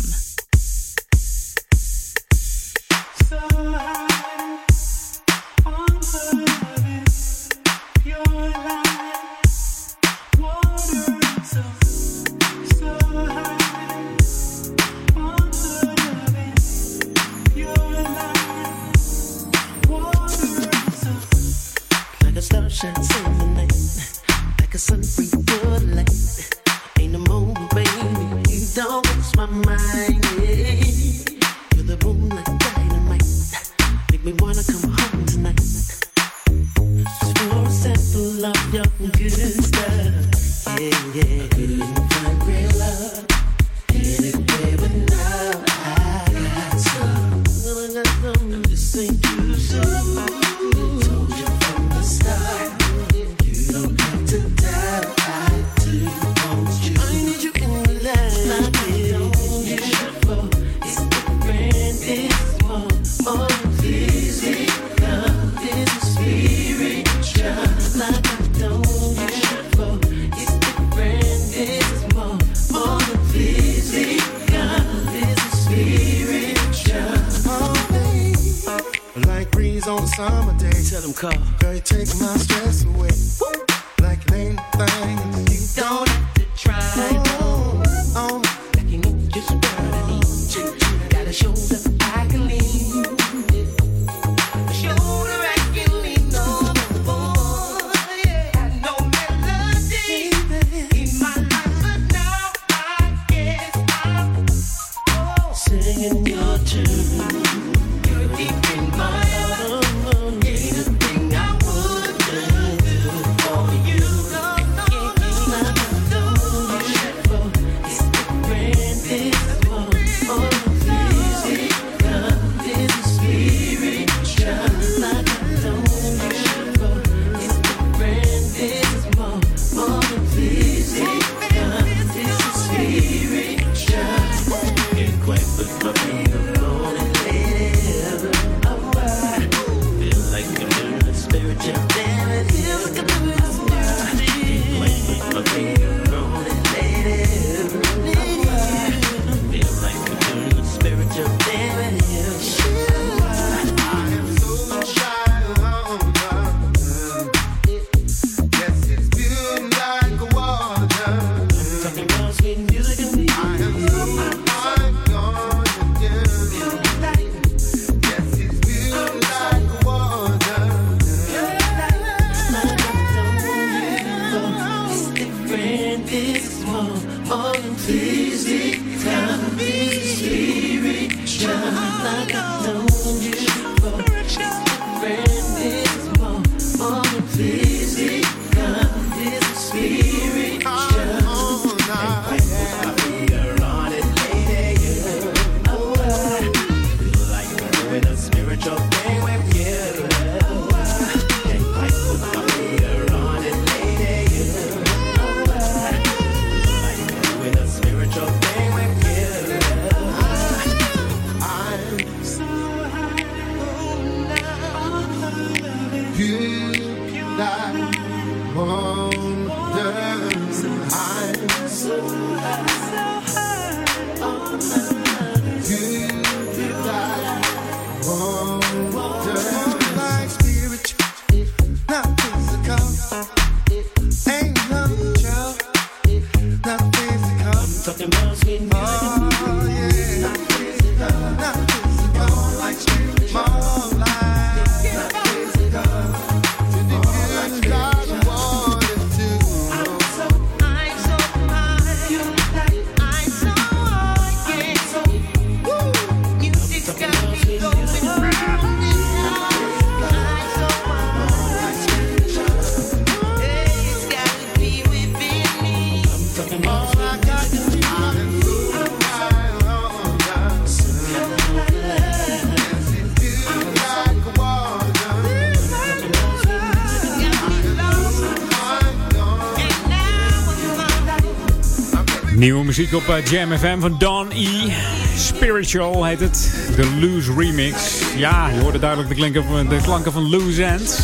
[282.77, 284.72] Muziek op eh, Jam FM van Don E.
[285.18, 286.52] Spiritual heet het.
[286.76, 288.02] De Loose Remix.
[288.15, 290.99] Ja, je hoorde duidelijk de klanken van, de klanken van Loose Ends.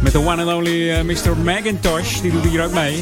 [0.00, 1.36] Met de one and only uh, Mr.
[1.44, 2.20] Macintosh.
[2.20, 3.00] Die doet hier ook mee.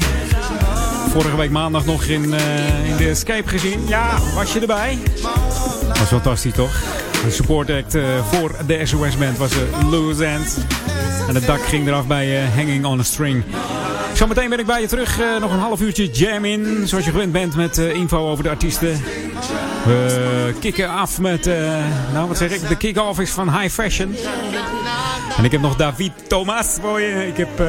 [1.11, 3.81] Vorige week maandag nog in, uh, in de Escape gezien.
[3.87, 4.99] Ja, was je erbij?
[5.89, 6.81] Was fantastisch toch?
[7.25, 7.97] De support act
[8.31, 10.59] voor de SOS Band was uh, Loose End.
[11.29, 13.45] En het dak ging eraf bij Hanging on a String.
[14.19, 15.19] Zometeen ben ik bij je terug.
[15.41, 16.89] nog een half uurtje jam in.
[16.89, 19.03] Zoals je gewend bent met info over de artiesten.
[19.85, 21.45] We kicken af met,
[22.13, 24.15] nou wat zeg ik, de kick-off is van High Fashion.
[25.39, 27.27] En ik heb nog David Thomas voor je.
[27.27, 27.61] Ik heb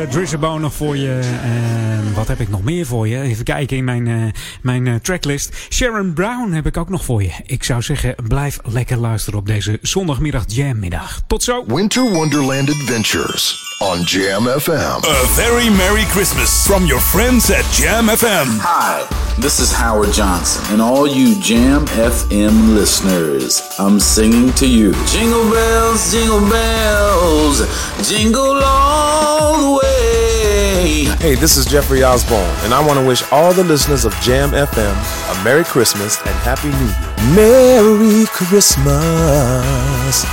[0.41, 1.19] uh, nog voor je.
[1.43, 3.21] En wat heb ik nog meer voor je?
[3.21, 4.23] Even kijken in mijn, uh,
[4.61, 5.55] mijn uh, tracklist.
[5.69, 7.31] Sharon Brown heb ik ook nog voor je.
[7.45, 11.21] Ik zou zeggen, blijf lekker luisteren op deze zondagmiddag jammiddag.
[11.27, 11.63] Tot zo.
[11.67, 15.01] Winter Wonderland Adventures on Jam FM.
[15.05, 18.59] A very Merry Christmas from your friends at Jam FM.
[18.59, 19.05] Hi,
[19.39, 20.61] this is Howard Johnson.
[20.73, 24.91] And all you Jam FM listeners, I'm singing to you.
[25.05, 27.58] Jingle bells, jingle bells,
[28.03, 31.05] jingle all the way.
[31.19, 34.51] Hey, this is Jeffrey Osborne, and I want to wish all the listeners of Jam
[34.51, 34.95] FM
[35.31, 37.35] a Merry Christmas and Happy New Year.
[37.35, 40.23] Merry Christmas.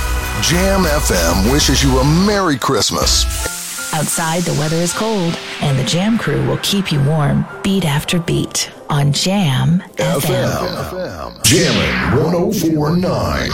[0.41, 3.25] Jam FM wishes you a Merry Christmas.
[3.93, 8.19] Outside, the weather is cold, and the Jam crew will keep you warm beat after
[8.19, 10.49] beat on Jam FM.
[10.89, 11.43] FM.
[11.43, 13.49] Jamming 1049.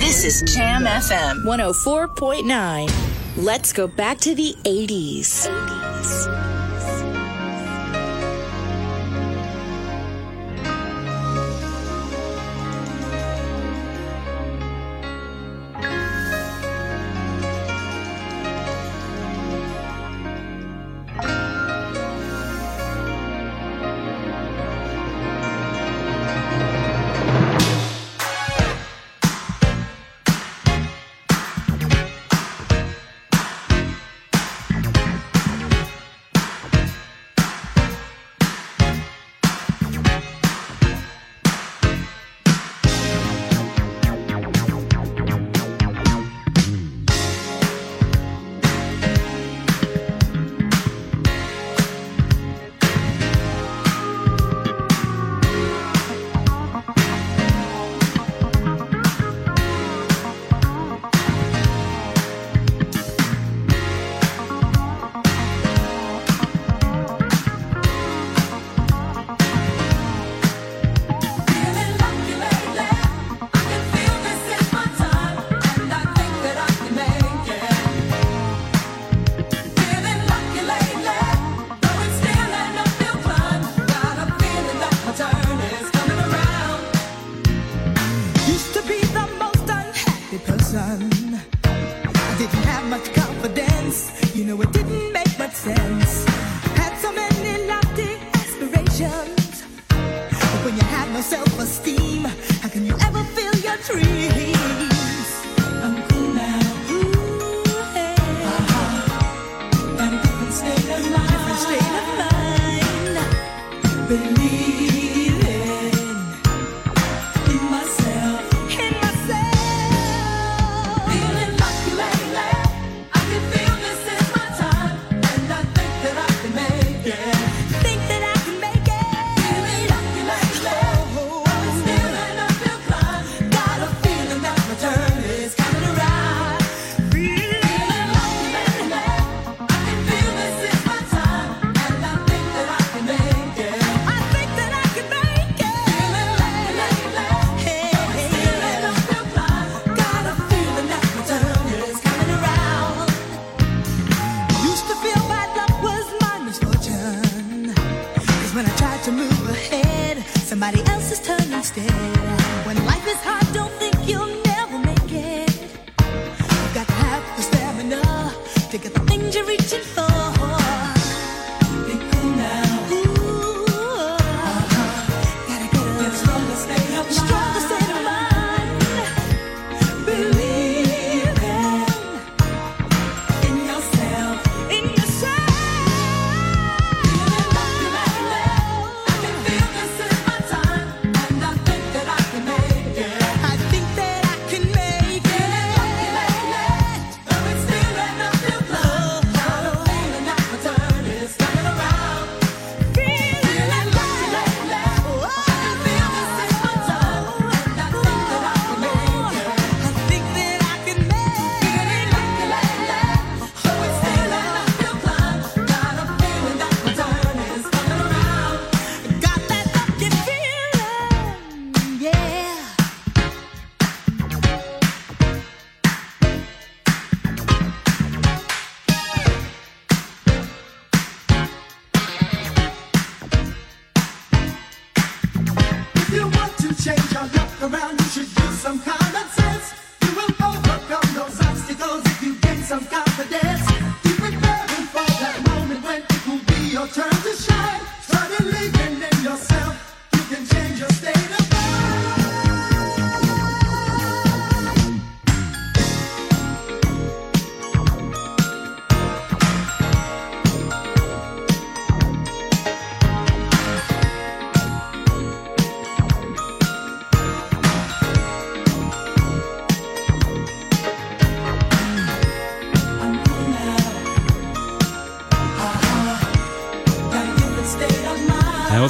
[0.00, 2.90] This is Jam FM 104.9.
[3.36, 5.48] Let's go back to the 80s.
[5.48, 6.49] 80s.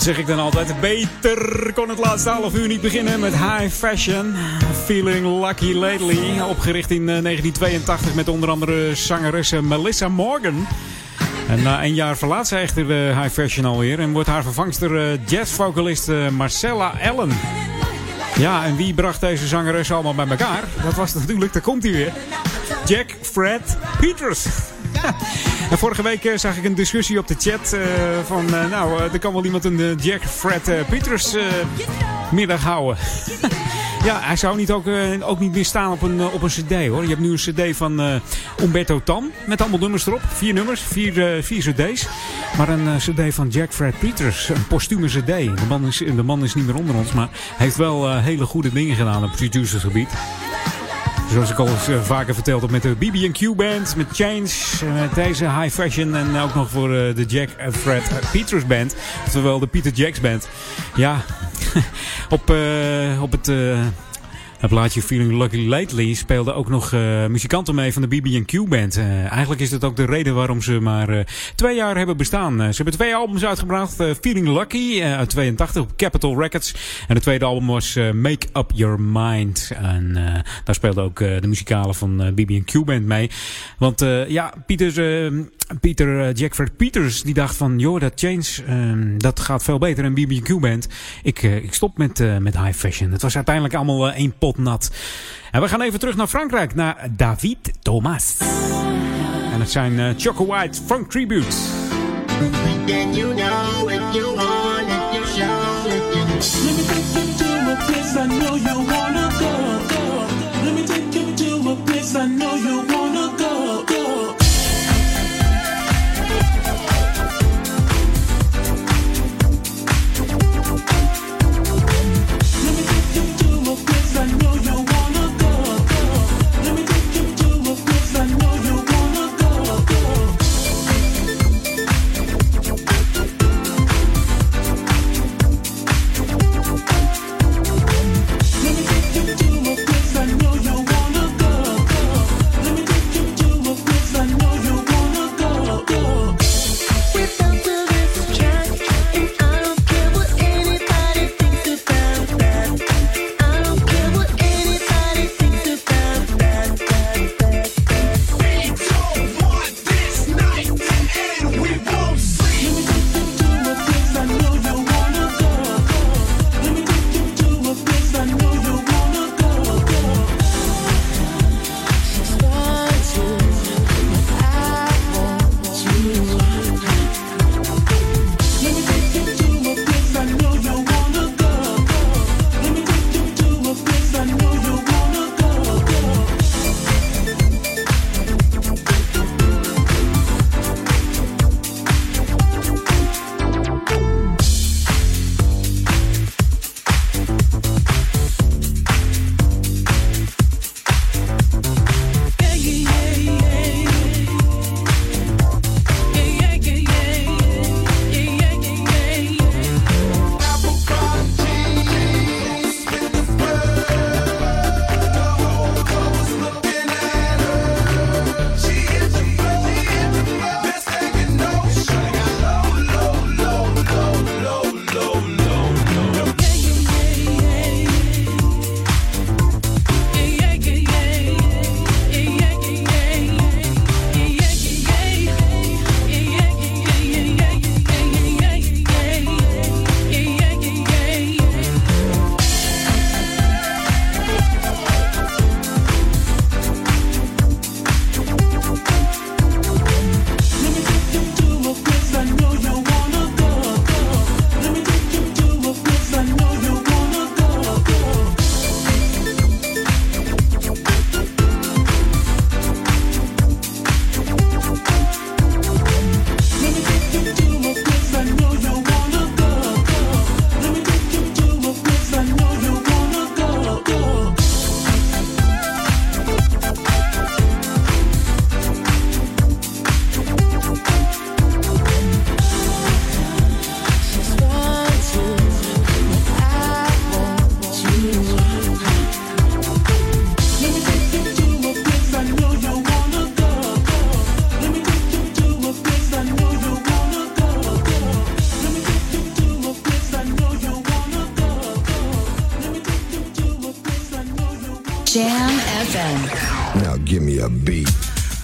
[0.02, 0.80] Zeg ik dan altijd?
[0.80, 4.34] Beter kon het laatste half uur niet beginnen met High Fashion.
[4.84, 6.40] Feeling Lucky Lately.
[6.40, 10.66] Opgericht in eh, 1982 met onder andere zangeres Melissa Morgan.
[11.48, 14.00] En na een jaar verlaat zij echter de High Fashion alweer.
[14.00, 17.30] En wordt haar vervangster eh, jazzvocalist eh, Marcella Allen.
[18.36, 20.64] Ja, en wie bracht deze zangeres allemaal bij elkaar?
[20.82, 22.12] Dat was natuurlijk, daar komt hij weer.
[22.86, 24.46] Jack Fred Peters.
[25.78, 27.80] Vorige week eh, zag ik een discussie op de chat eh,
[28.24, 28.54] van...
[28.54, 31.36] eh, nou, er kan wel iemand een Jack Fred Peters
[32.32, 32.96] middag houden.
[34.08, 34.84] ja, hij zou niet ook,
[35.20, 37.02] ook niet meer staan op een, op een cd hoor.
[37.02, 38.14] Je hebt nu een cd van eh,
[38.62, 39.30] Umberto Tan.
[39.46, 40.20] Met allemaal nummers erop.
[40.28, 42.06] Vier nummers, vier, vier cd's.
[42.56, 44.48] Maar een cd van Jack Fred Peters.
[44.48, 45.26] Een postume cd.
[45.26, 47.12] De man is, de man is niet meer onder ons.
[47.12, 50.08] Maar heeft wel hele goede dingen gedaan op producersgebied.
[51.32, 54.50] Zoals ik al eh, vaker verteld heb met de BB&Q Band, met Change,
[54.82, 58.02] eh, met deze High Fashion en ook nog voor eh, de Jack Fred
[58.32, 58.96] Peters Band.
[59.24, 60.48] Oftewel de Peter Jacks Band.
[60.94, 61.20] Ja,
[62.28, 62.54] op,
[63.20, 63.50] op het...
[64.60, 68.96] het plaatje Feeling Lucky Lately speelden ook nog eh, muzikanten mee van de BB&Q Band.
[68.96, 71.24] Eh, eigenlijk is dat ook de reden waarom ze maar eh,
[71.54, 72.58] twee jaar hebben bestaan.
[72.58, 73.96] Ze hebben twee albums uitgebracht.
[74.20, 76.74] Feeling Lucky uit 82 op Capitol Records.
[77.08, 79.70] En het tweede album was Make Up Your Mind.
[79.76, 80.12] En
[80.64, 83.30] daar speelden ook de muzikalen van eh, BB&Q Band mee.
[83.78, 85.26] Want ja, Pieter,
[85.70, 87.78] eh, Pieter eh, Jackford Peters die dacht van...
[87.78, 90.88] joh, dat Change, eh, dat gaat veel beter dan BB&Q Band.
[91.22, 93.10] Ik, ik stop met, met High Fashion.
[93.10, 94.90] Het was uiteindelijk allemaal één pot nat.
[95.50, 98.36] En we gaan even terug naar Frankrijk, naar David Thomas.
[99.52, 101.56] En het zijn eh, Choco White Funk Tributes.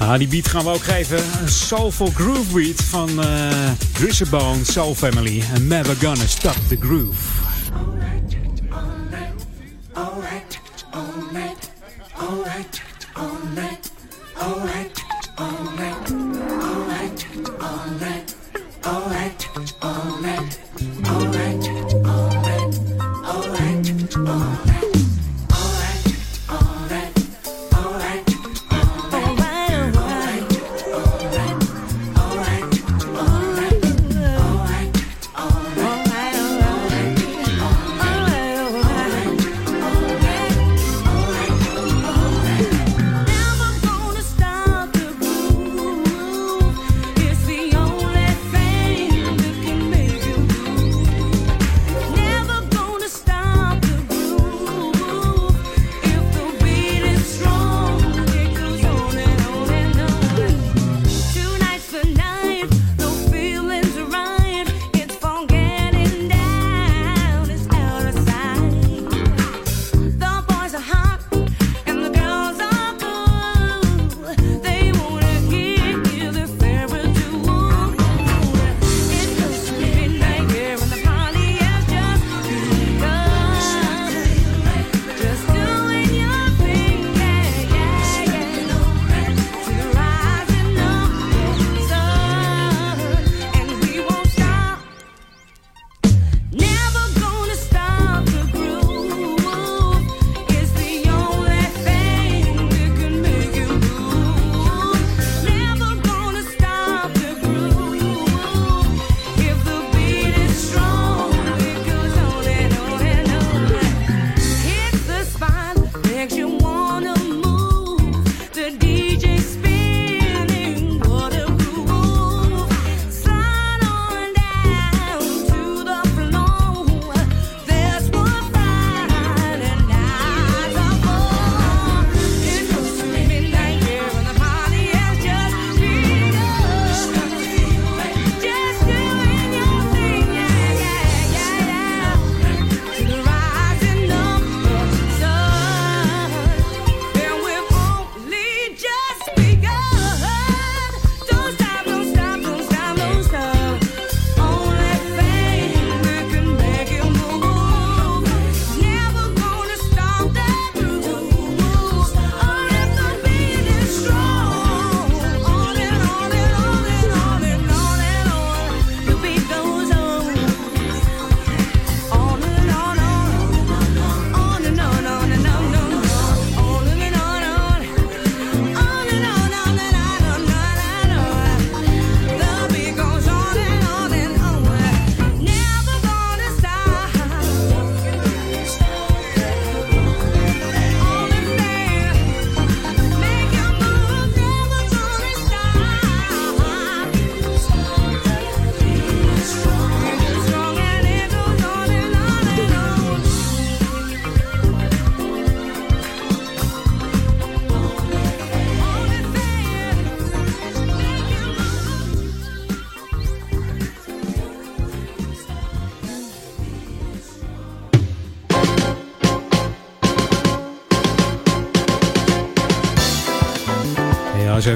[0.07, 1.19] Ah, die beat gaan we ook geven.
[1.43, 3.51] Een soulful groove beat van uh,
[3.93, 5.43] Grisabone Soul Family.
[5.55, 7.36] And never gonna stop the groove.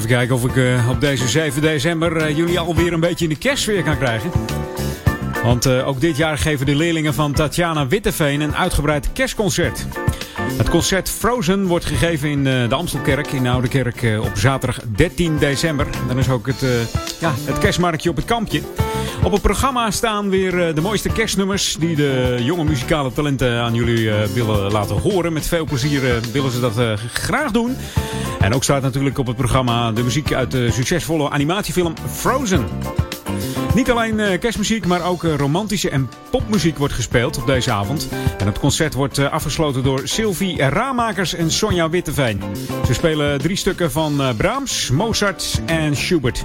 [0.01, 3.31] Even kijken of ik uh, op deze 7 december uh, jullie alweer een beetje in
[3.31, 4.31] de kerstsfeer kan krijgen.
[5.43, 9.87] Want uh, ook dit jaar geven de leerlingen van Tatjana Witteveen een uitgebreid kerstconcert.
[10.57, 15.87] Het concert Frozen wordt gegeven in de Amstelkerk, in de op zaterdag 13 december.
[16.09, 16.65] Dan is ook het,
[17.21, 18.80] ja, het kerstmarktje op het kampje.
[19.23, 24.11] Op het programma staan weer de mooiste kerstnummers die de jonge muzikale talenten aan jullie
[24.35, 25.33] willen laten horen.
[25.33, 27.77] Met veel plezier willen ze dat graag doen.
[28.39, 32.67] En ook staat natuurlijk op het programma de muziek uit de succesvolle animatiefilm Frozen.
[33.75, 38.09] Niet alleen uh, kerstmuziek, maar ook uh, romantische en popmuziek wordt gespeeld op deze avond.
[38.39, 42.43] En het concert wordt uh, afgesloten door Sylvie Raamakers en Sonja Witteveen.
[42.87, 46.45] Ze spelen drie stukken van Brahms, Mozart en Schubert.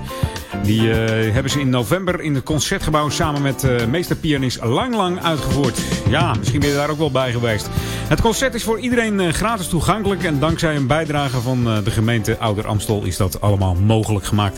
[0.63, 5.79] Die hebben ze in november in het concertgebouw samen met meesterpianist Lang Lang uitgevoerd.
[6.09, 7.69] Ja, misschien ben je daar ook wel bij geweest.
[8.07, 10.23] Het concert is voor iedereen gratis toegankelijk.
[10.23, 14.57] En dankzij een bijdrage van de gemeente Ouder Amstel is dat allemaal mogelijk gemaakt.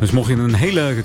[0.00, 1.04] Dus mocht je een hele...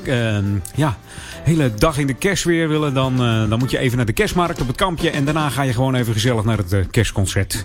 [0.75, 0.97] ja,
[1.43, 4.61] hele dag in de kerstweer willen, dan, uh, dan moet je even naar de kerstmarkt
[4.61, 5.09] op het kampje.
[5.09, 7.63] En daarna ga je gewoon even gezellig naar het uh, kerstconcert.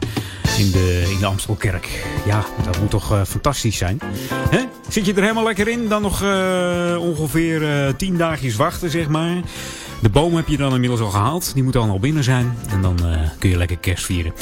[0.58, 2.04] in de, in de Amstelkerk.
[2.26, 3.98] Ja, dat moet toch fantastisch zijn.
[4.50, 4.64] Hè?
[4.88, 5.88] Zit je er helemaal lekker in?
[5.88, 6.22] Dan nog
[6.98, 9.40] ongeveer tien dagjes wachten, zeg maar.
[10.02, 11.54] De boom heb je dan inmiddels al gehaald.
[11.54, 12.56] Die moet dan al binnen zijn.
[12.68, 12.98] En dan
[13.38, 14.32] kun je lekker kerst vieren.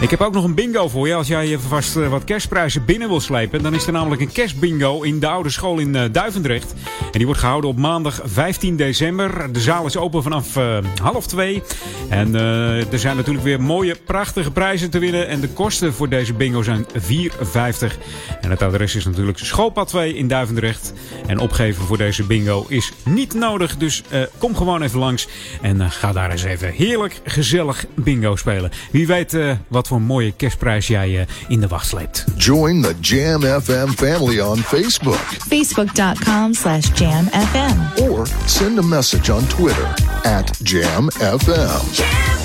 [0.00, 1.14] Ik heb ook nog een bingo voor je.
[1.14, 3.62] Als jij vast wat kerstprijzen binnen wil slepen.
[3.62, 6.74] Dan is er namelijk een kerstbingo in de oude school in Duivendrecht.
[7.04, 9.52] En die wordt gehouden op maandag 15 december.
[9.52, 11.62] De zaal is open vanaf uh, half twee.
[12.08, 15.28] En er zijn natuurlijk weer mooie, prachtige prijzen te winnen.
[15.28, 16.90] En de kosten voor deze bingo zijn 4,50.
[18.40, 20.92] En het adres is natuurlijk Schoolpad 2 in Duivendrecht.
[21.26, 23.76] En opgeven voor deze bingo is niet nodig.
[23.76, 24.02] Dus
[24.38, 25.28] kom gewoon even langs.
[25.62, 28.70] En ga daar eens even heerlijk, gezellig bingo spelen.
[28.90, 29.36] Wie weet
[29.68, 32.24] wat voor mooie kerstprijs jij in de wacht sleept.
[32.36, 35.24] Join the Jam FM family on Facebook.
[35.48, 38.02] Facebook.com slash Jam FM.
[38.02, 41.92] Or send a message on Twitter at Jam FM.
[41.92, 42.43] Jam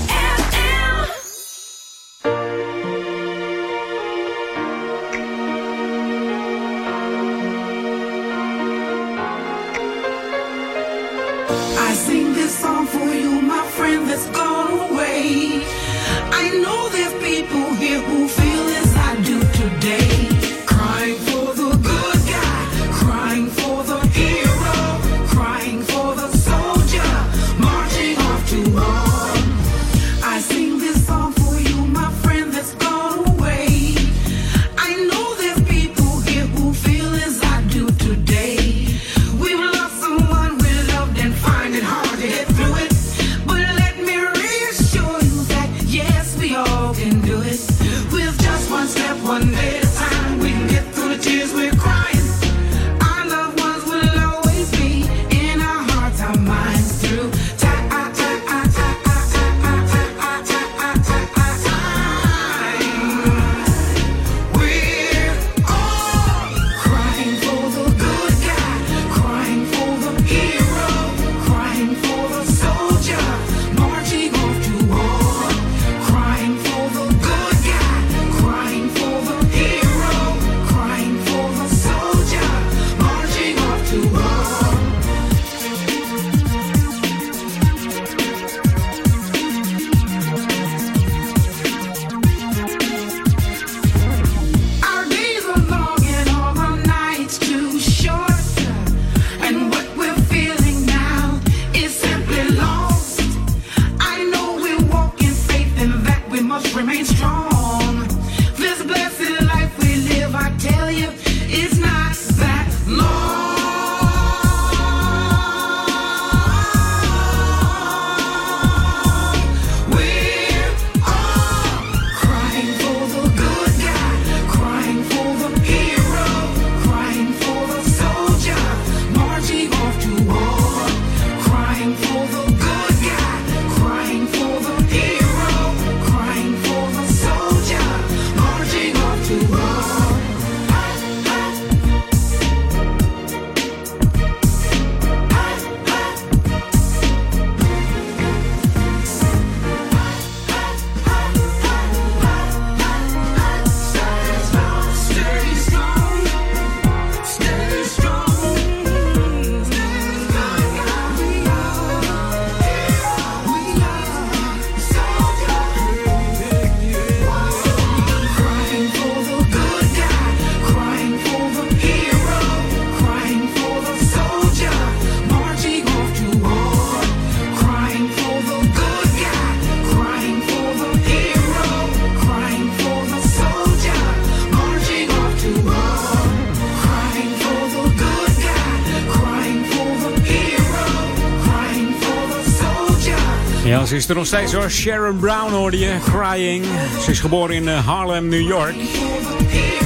[193.89, 194.69] ze is er nog steeds hoor.
[194.69, 196.65] Sharon Brown hoorde je, Crying.
[197.03, 198.75] Ze is geboren in eh, Harlem, New York.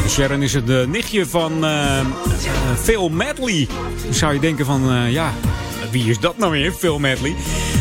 [0.08, 2.00] Sharon is het eh, nichtje van eh,
[2.82, 3.68] Phil Medley.
[4.04, 5.32] Dan zou je denken van, ja,
[5.92, 7.36] wie is dat nou weer, Phil Medley?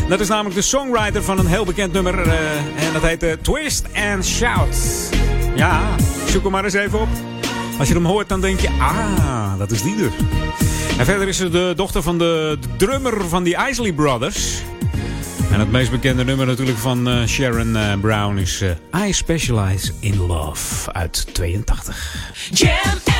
[0.07, 2.27] Dat is namelijk de songwriter van een heel bekend nummer.
[2.75, 4.77] en dat heet Twist and Shout.
[5.55, 5.81] Ja,
[6.27, 7.09] zoek hem maar eens even op.
[7.79, 10.13] Als je hem hoort, dan denk je, ah, dat is die dus.
[10.97, 14.62] En verder is ze de dochter van de drummer van die Isley Brothers.
[15.53, 19.91] En het meest bekende nummer natuurlijk van eh, Sharon eh, Brown is eh, I Specialize
[19.99, 22.31] in Love uit 82.
[22.51, 23.12] Jam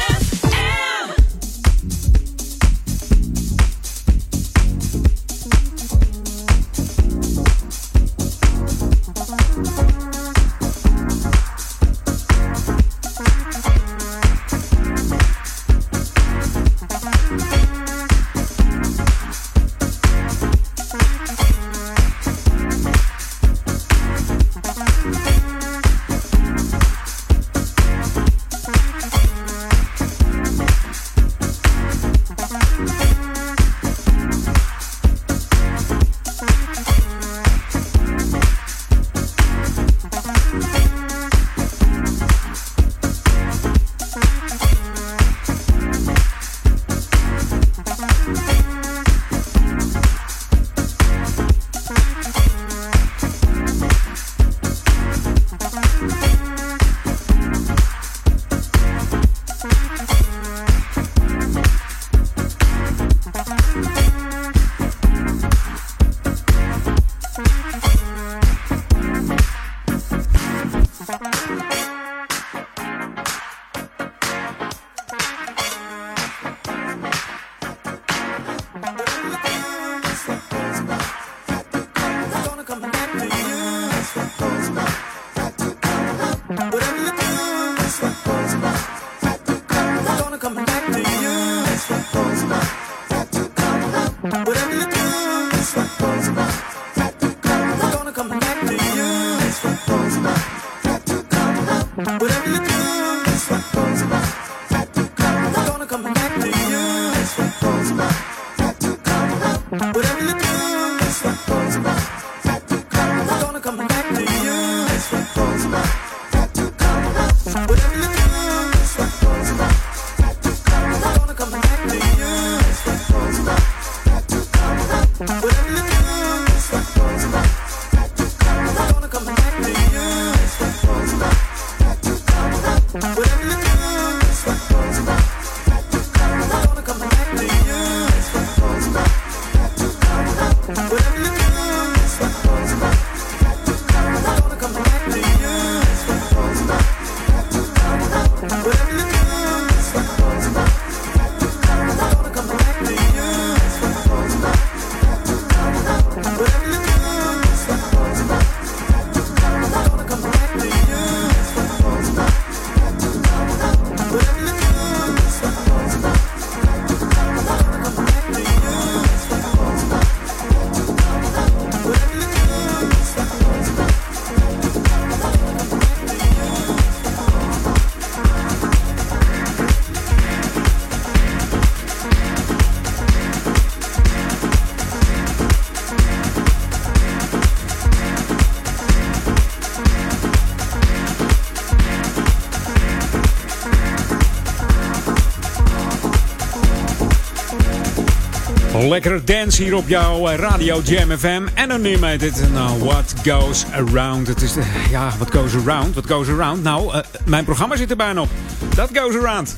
[198.88, 201.42] Lekker dance hier op jouw eh, radio Jam FM.
[201.56, 202.52] Animated.
[202.52, 204.28] Nou, what goes around.
[204.28, 205.94] Het is, de, ja, what goes around?
[205.94, 206.64] What goes around?
[206.64, 208.30] Nou, uh, mijn programma zit er bijna op.
[208.76, 209.56] That goes around.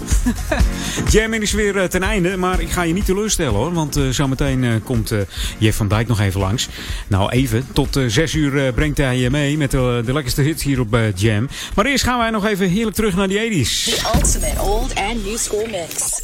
[1.12, 2.38] Jam is weer uh, ten einde.
[2.38, 3.74] Maar ik ga je niet teleurstellen hoor.
[3.74, 5.14] Want uh, zometeen komt
[5.58, 6.70] Jeff van Dijk nog even langs.
[7.08, 7.68] Nou, even.
[7.74, 11.50] Tot 6 uur brengt hij je mee met de, de lekkerste hits hier op Jam.
[11.76, 13.84] Maar eerst gaan wij nog even heerlijk terug naar die 80s.
[13.84, 16.15] The ultimate old and new school mix.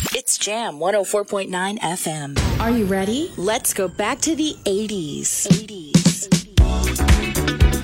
[0.42, 2.36] Jam 104.9 FM.
[2.60, 3.30] Are you ready?
[3.38, 5.46] Let's go back to the 80s.
[5.48, 6.28] 80s.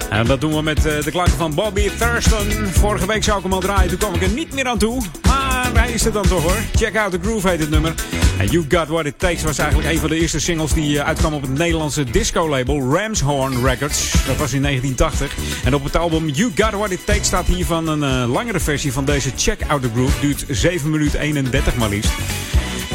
[0.09, 2.51] En dat doen we met uh, de klanken van Bobby Thurston.
[2.67, 5.01] Vorige week zou ik hem al draaien, toen kwam ik er niet meer aan toe.
[5.27, 6.61] Maar hij is er dan toch hoor.
[6.75, 7.93] Check Out The Groove heet het nummer.
[8.39, 11.05] En You Got What It Takes was eigenlijk een van de eerste singles die uh,
[11.05, 14.11] uitkwam op het Nederlandse disco-label Ramshorn Records.
[14.11, 15.63] Dat was in 1980.
[15.65, 18.93] En op het album You Got What It Takes staat hiervan een uh, langere versie
[18.93, 20.19] van deze Check Out The Groove.
[20.19, 22.11] Duurt 7 minuten 31 maar liefst.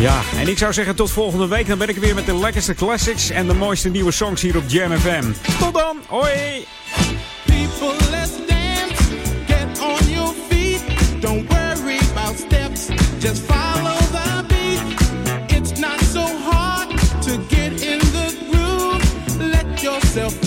[0.02, 1.66] Ja, en ik zou zeggen tot volgende week.
[1.66, 4.62] Dan ben ik weer met de lekkerste classics en de mooiste nieuwe songs hier op
[4.66, 5.32] Jam FM.
[5.58, 6.66] Tot dan, hoi!
[7.44, 9.02] People, let's dance.
[9.46, 10.82] Get on your feet.
[11.20, 12.86] Don't worry about steps.
[13.18, 15.58] Just follow the beat.
[15.58, 16.88] It's not so hard
[17.20, 19.50] to get in the groove.
[19.50, 20.41] Let yourself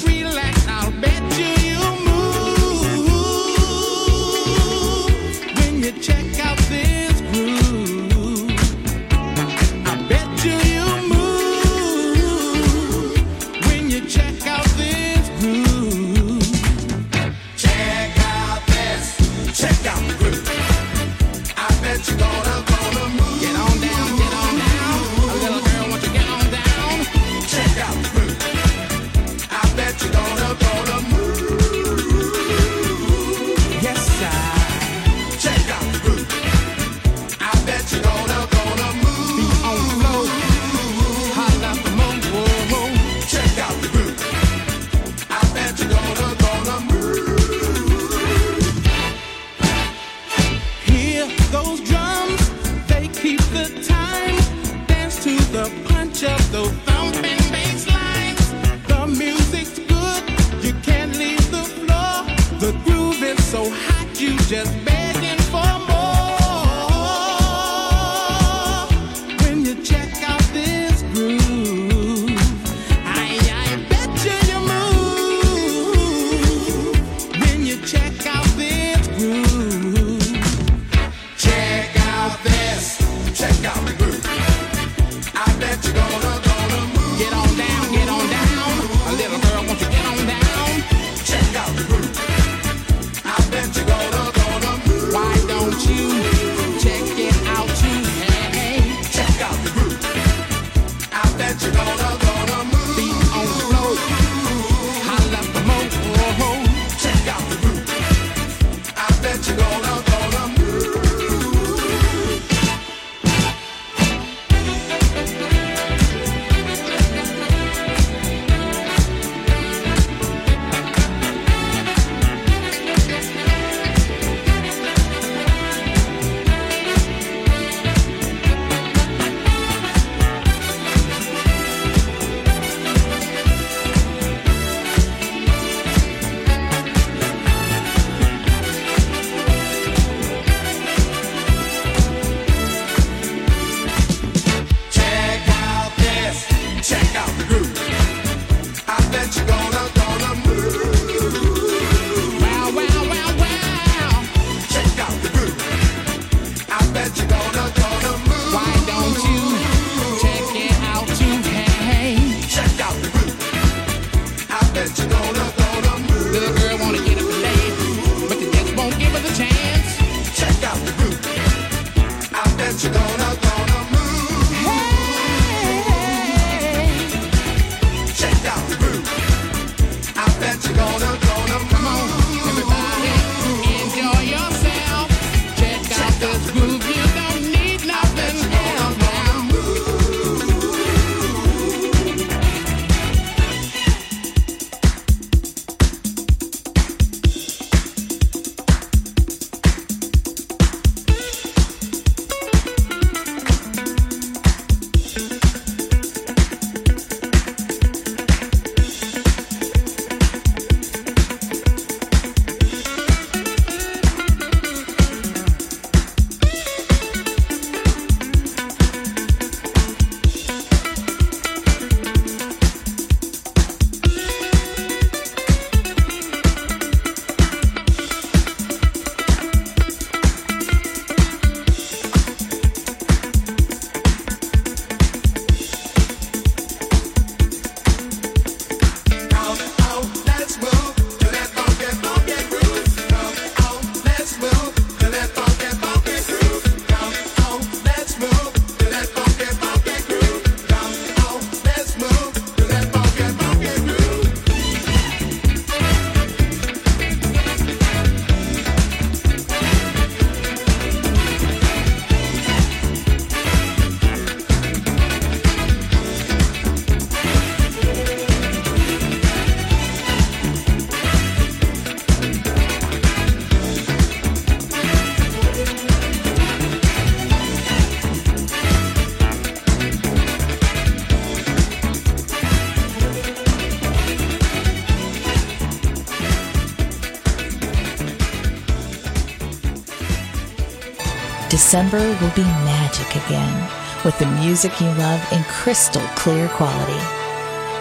[291.75, 293.69] December will be magic again
[294.05, 296.97] with the music you love in crystal clear quality.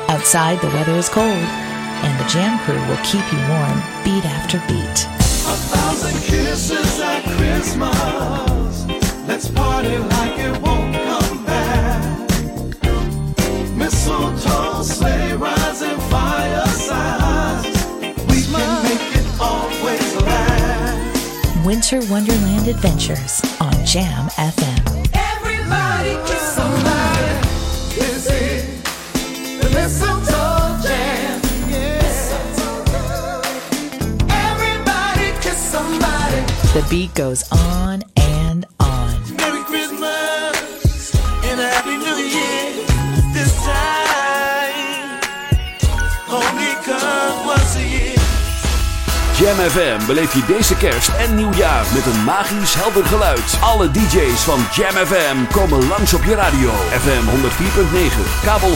[0.08, 4.58] Outside, the weather is cold, and the Jam Crew will keep you warm beat after
[4.66, 5.06] beat.
[5.46, 8.84] A thousand kisses at Christmas.
[9.28, 12.28] Let's party like it won't come back.
[13.76, 17.66] Mistletoe, sleigh rides, and firesides.
[18.26, 21.64] We can make it always last.
[21.64, 23.53] Winter Wonderland Adventures
[23.94, 24.82] Jam FM.
[25.14, 27.30] Everybody kiss somebody.
[27.94, 28.64] This is
[29.62, 31.40] the mistletoe jam.
[34.28, 36.40] Everybody kiss somebody.
[36.74, 37.93] The beat goes on
[49.44, 53.58] Jam FM beleef je deze kerst en nieuwjaar met een magisch helder geluid.
[53.60, 56.70] Alle DJ's van Jam FM komen langs op je radio.
[56.70, 58.74] FM 104.9, kabel 103.3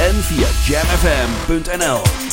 [0.00, 2.02] en via jamfm.nl.
[2.02, 2.27] Jam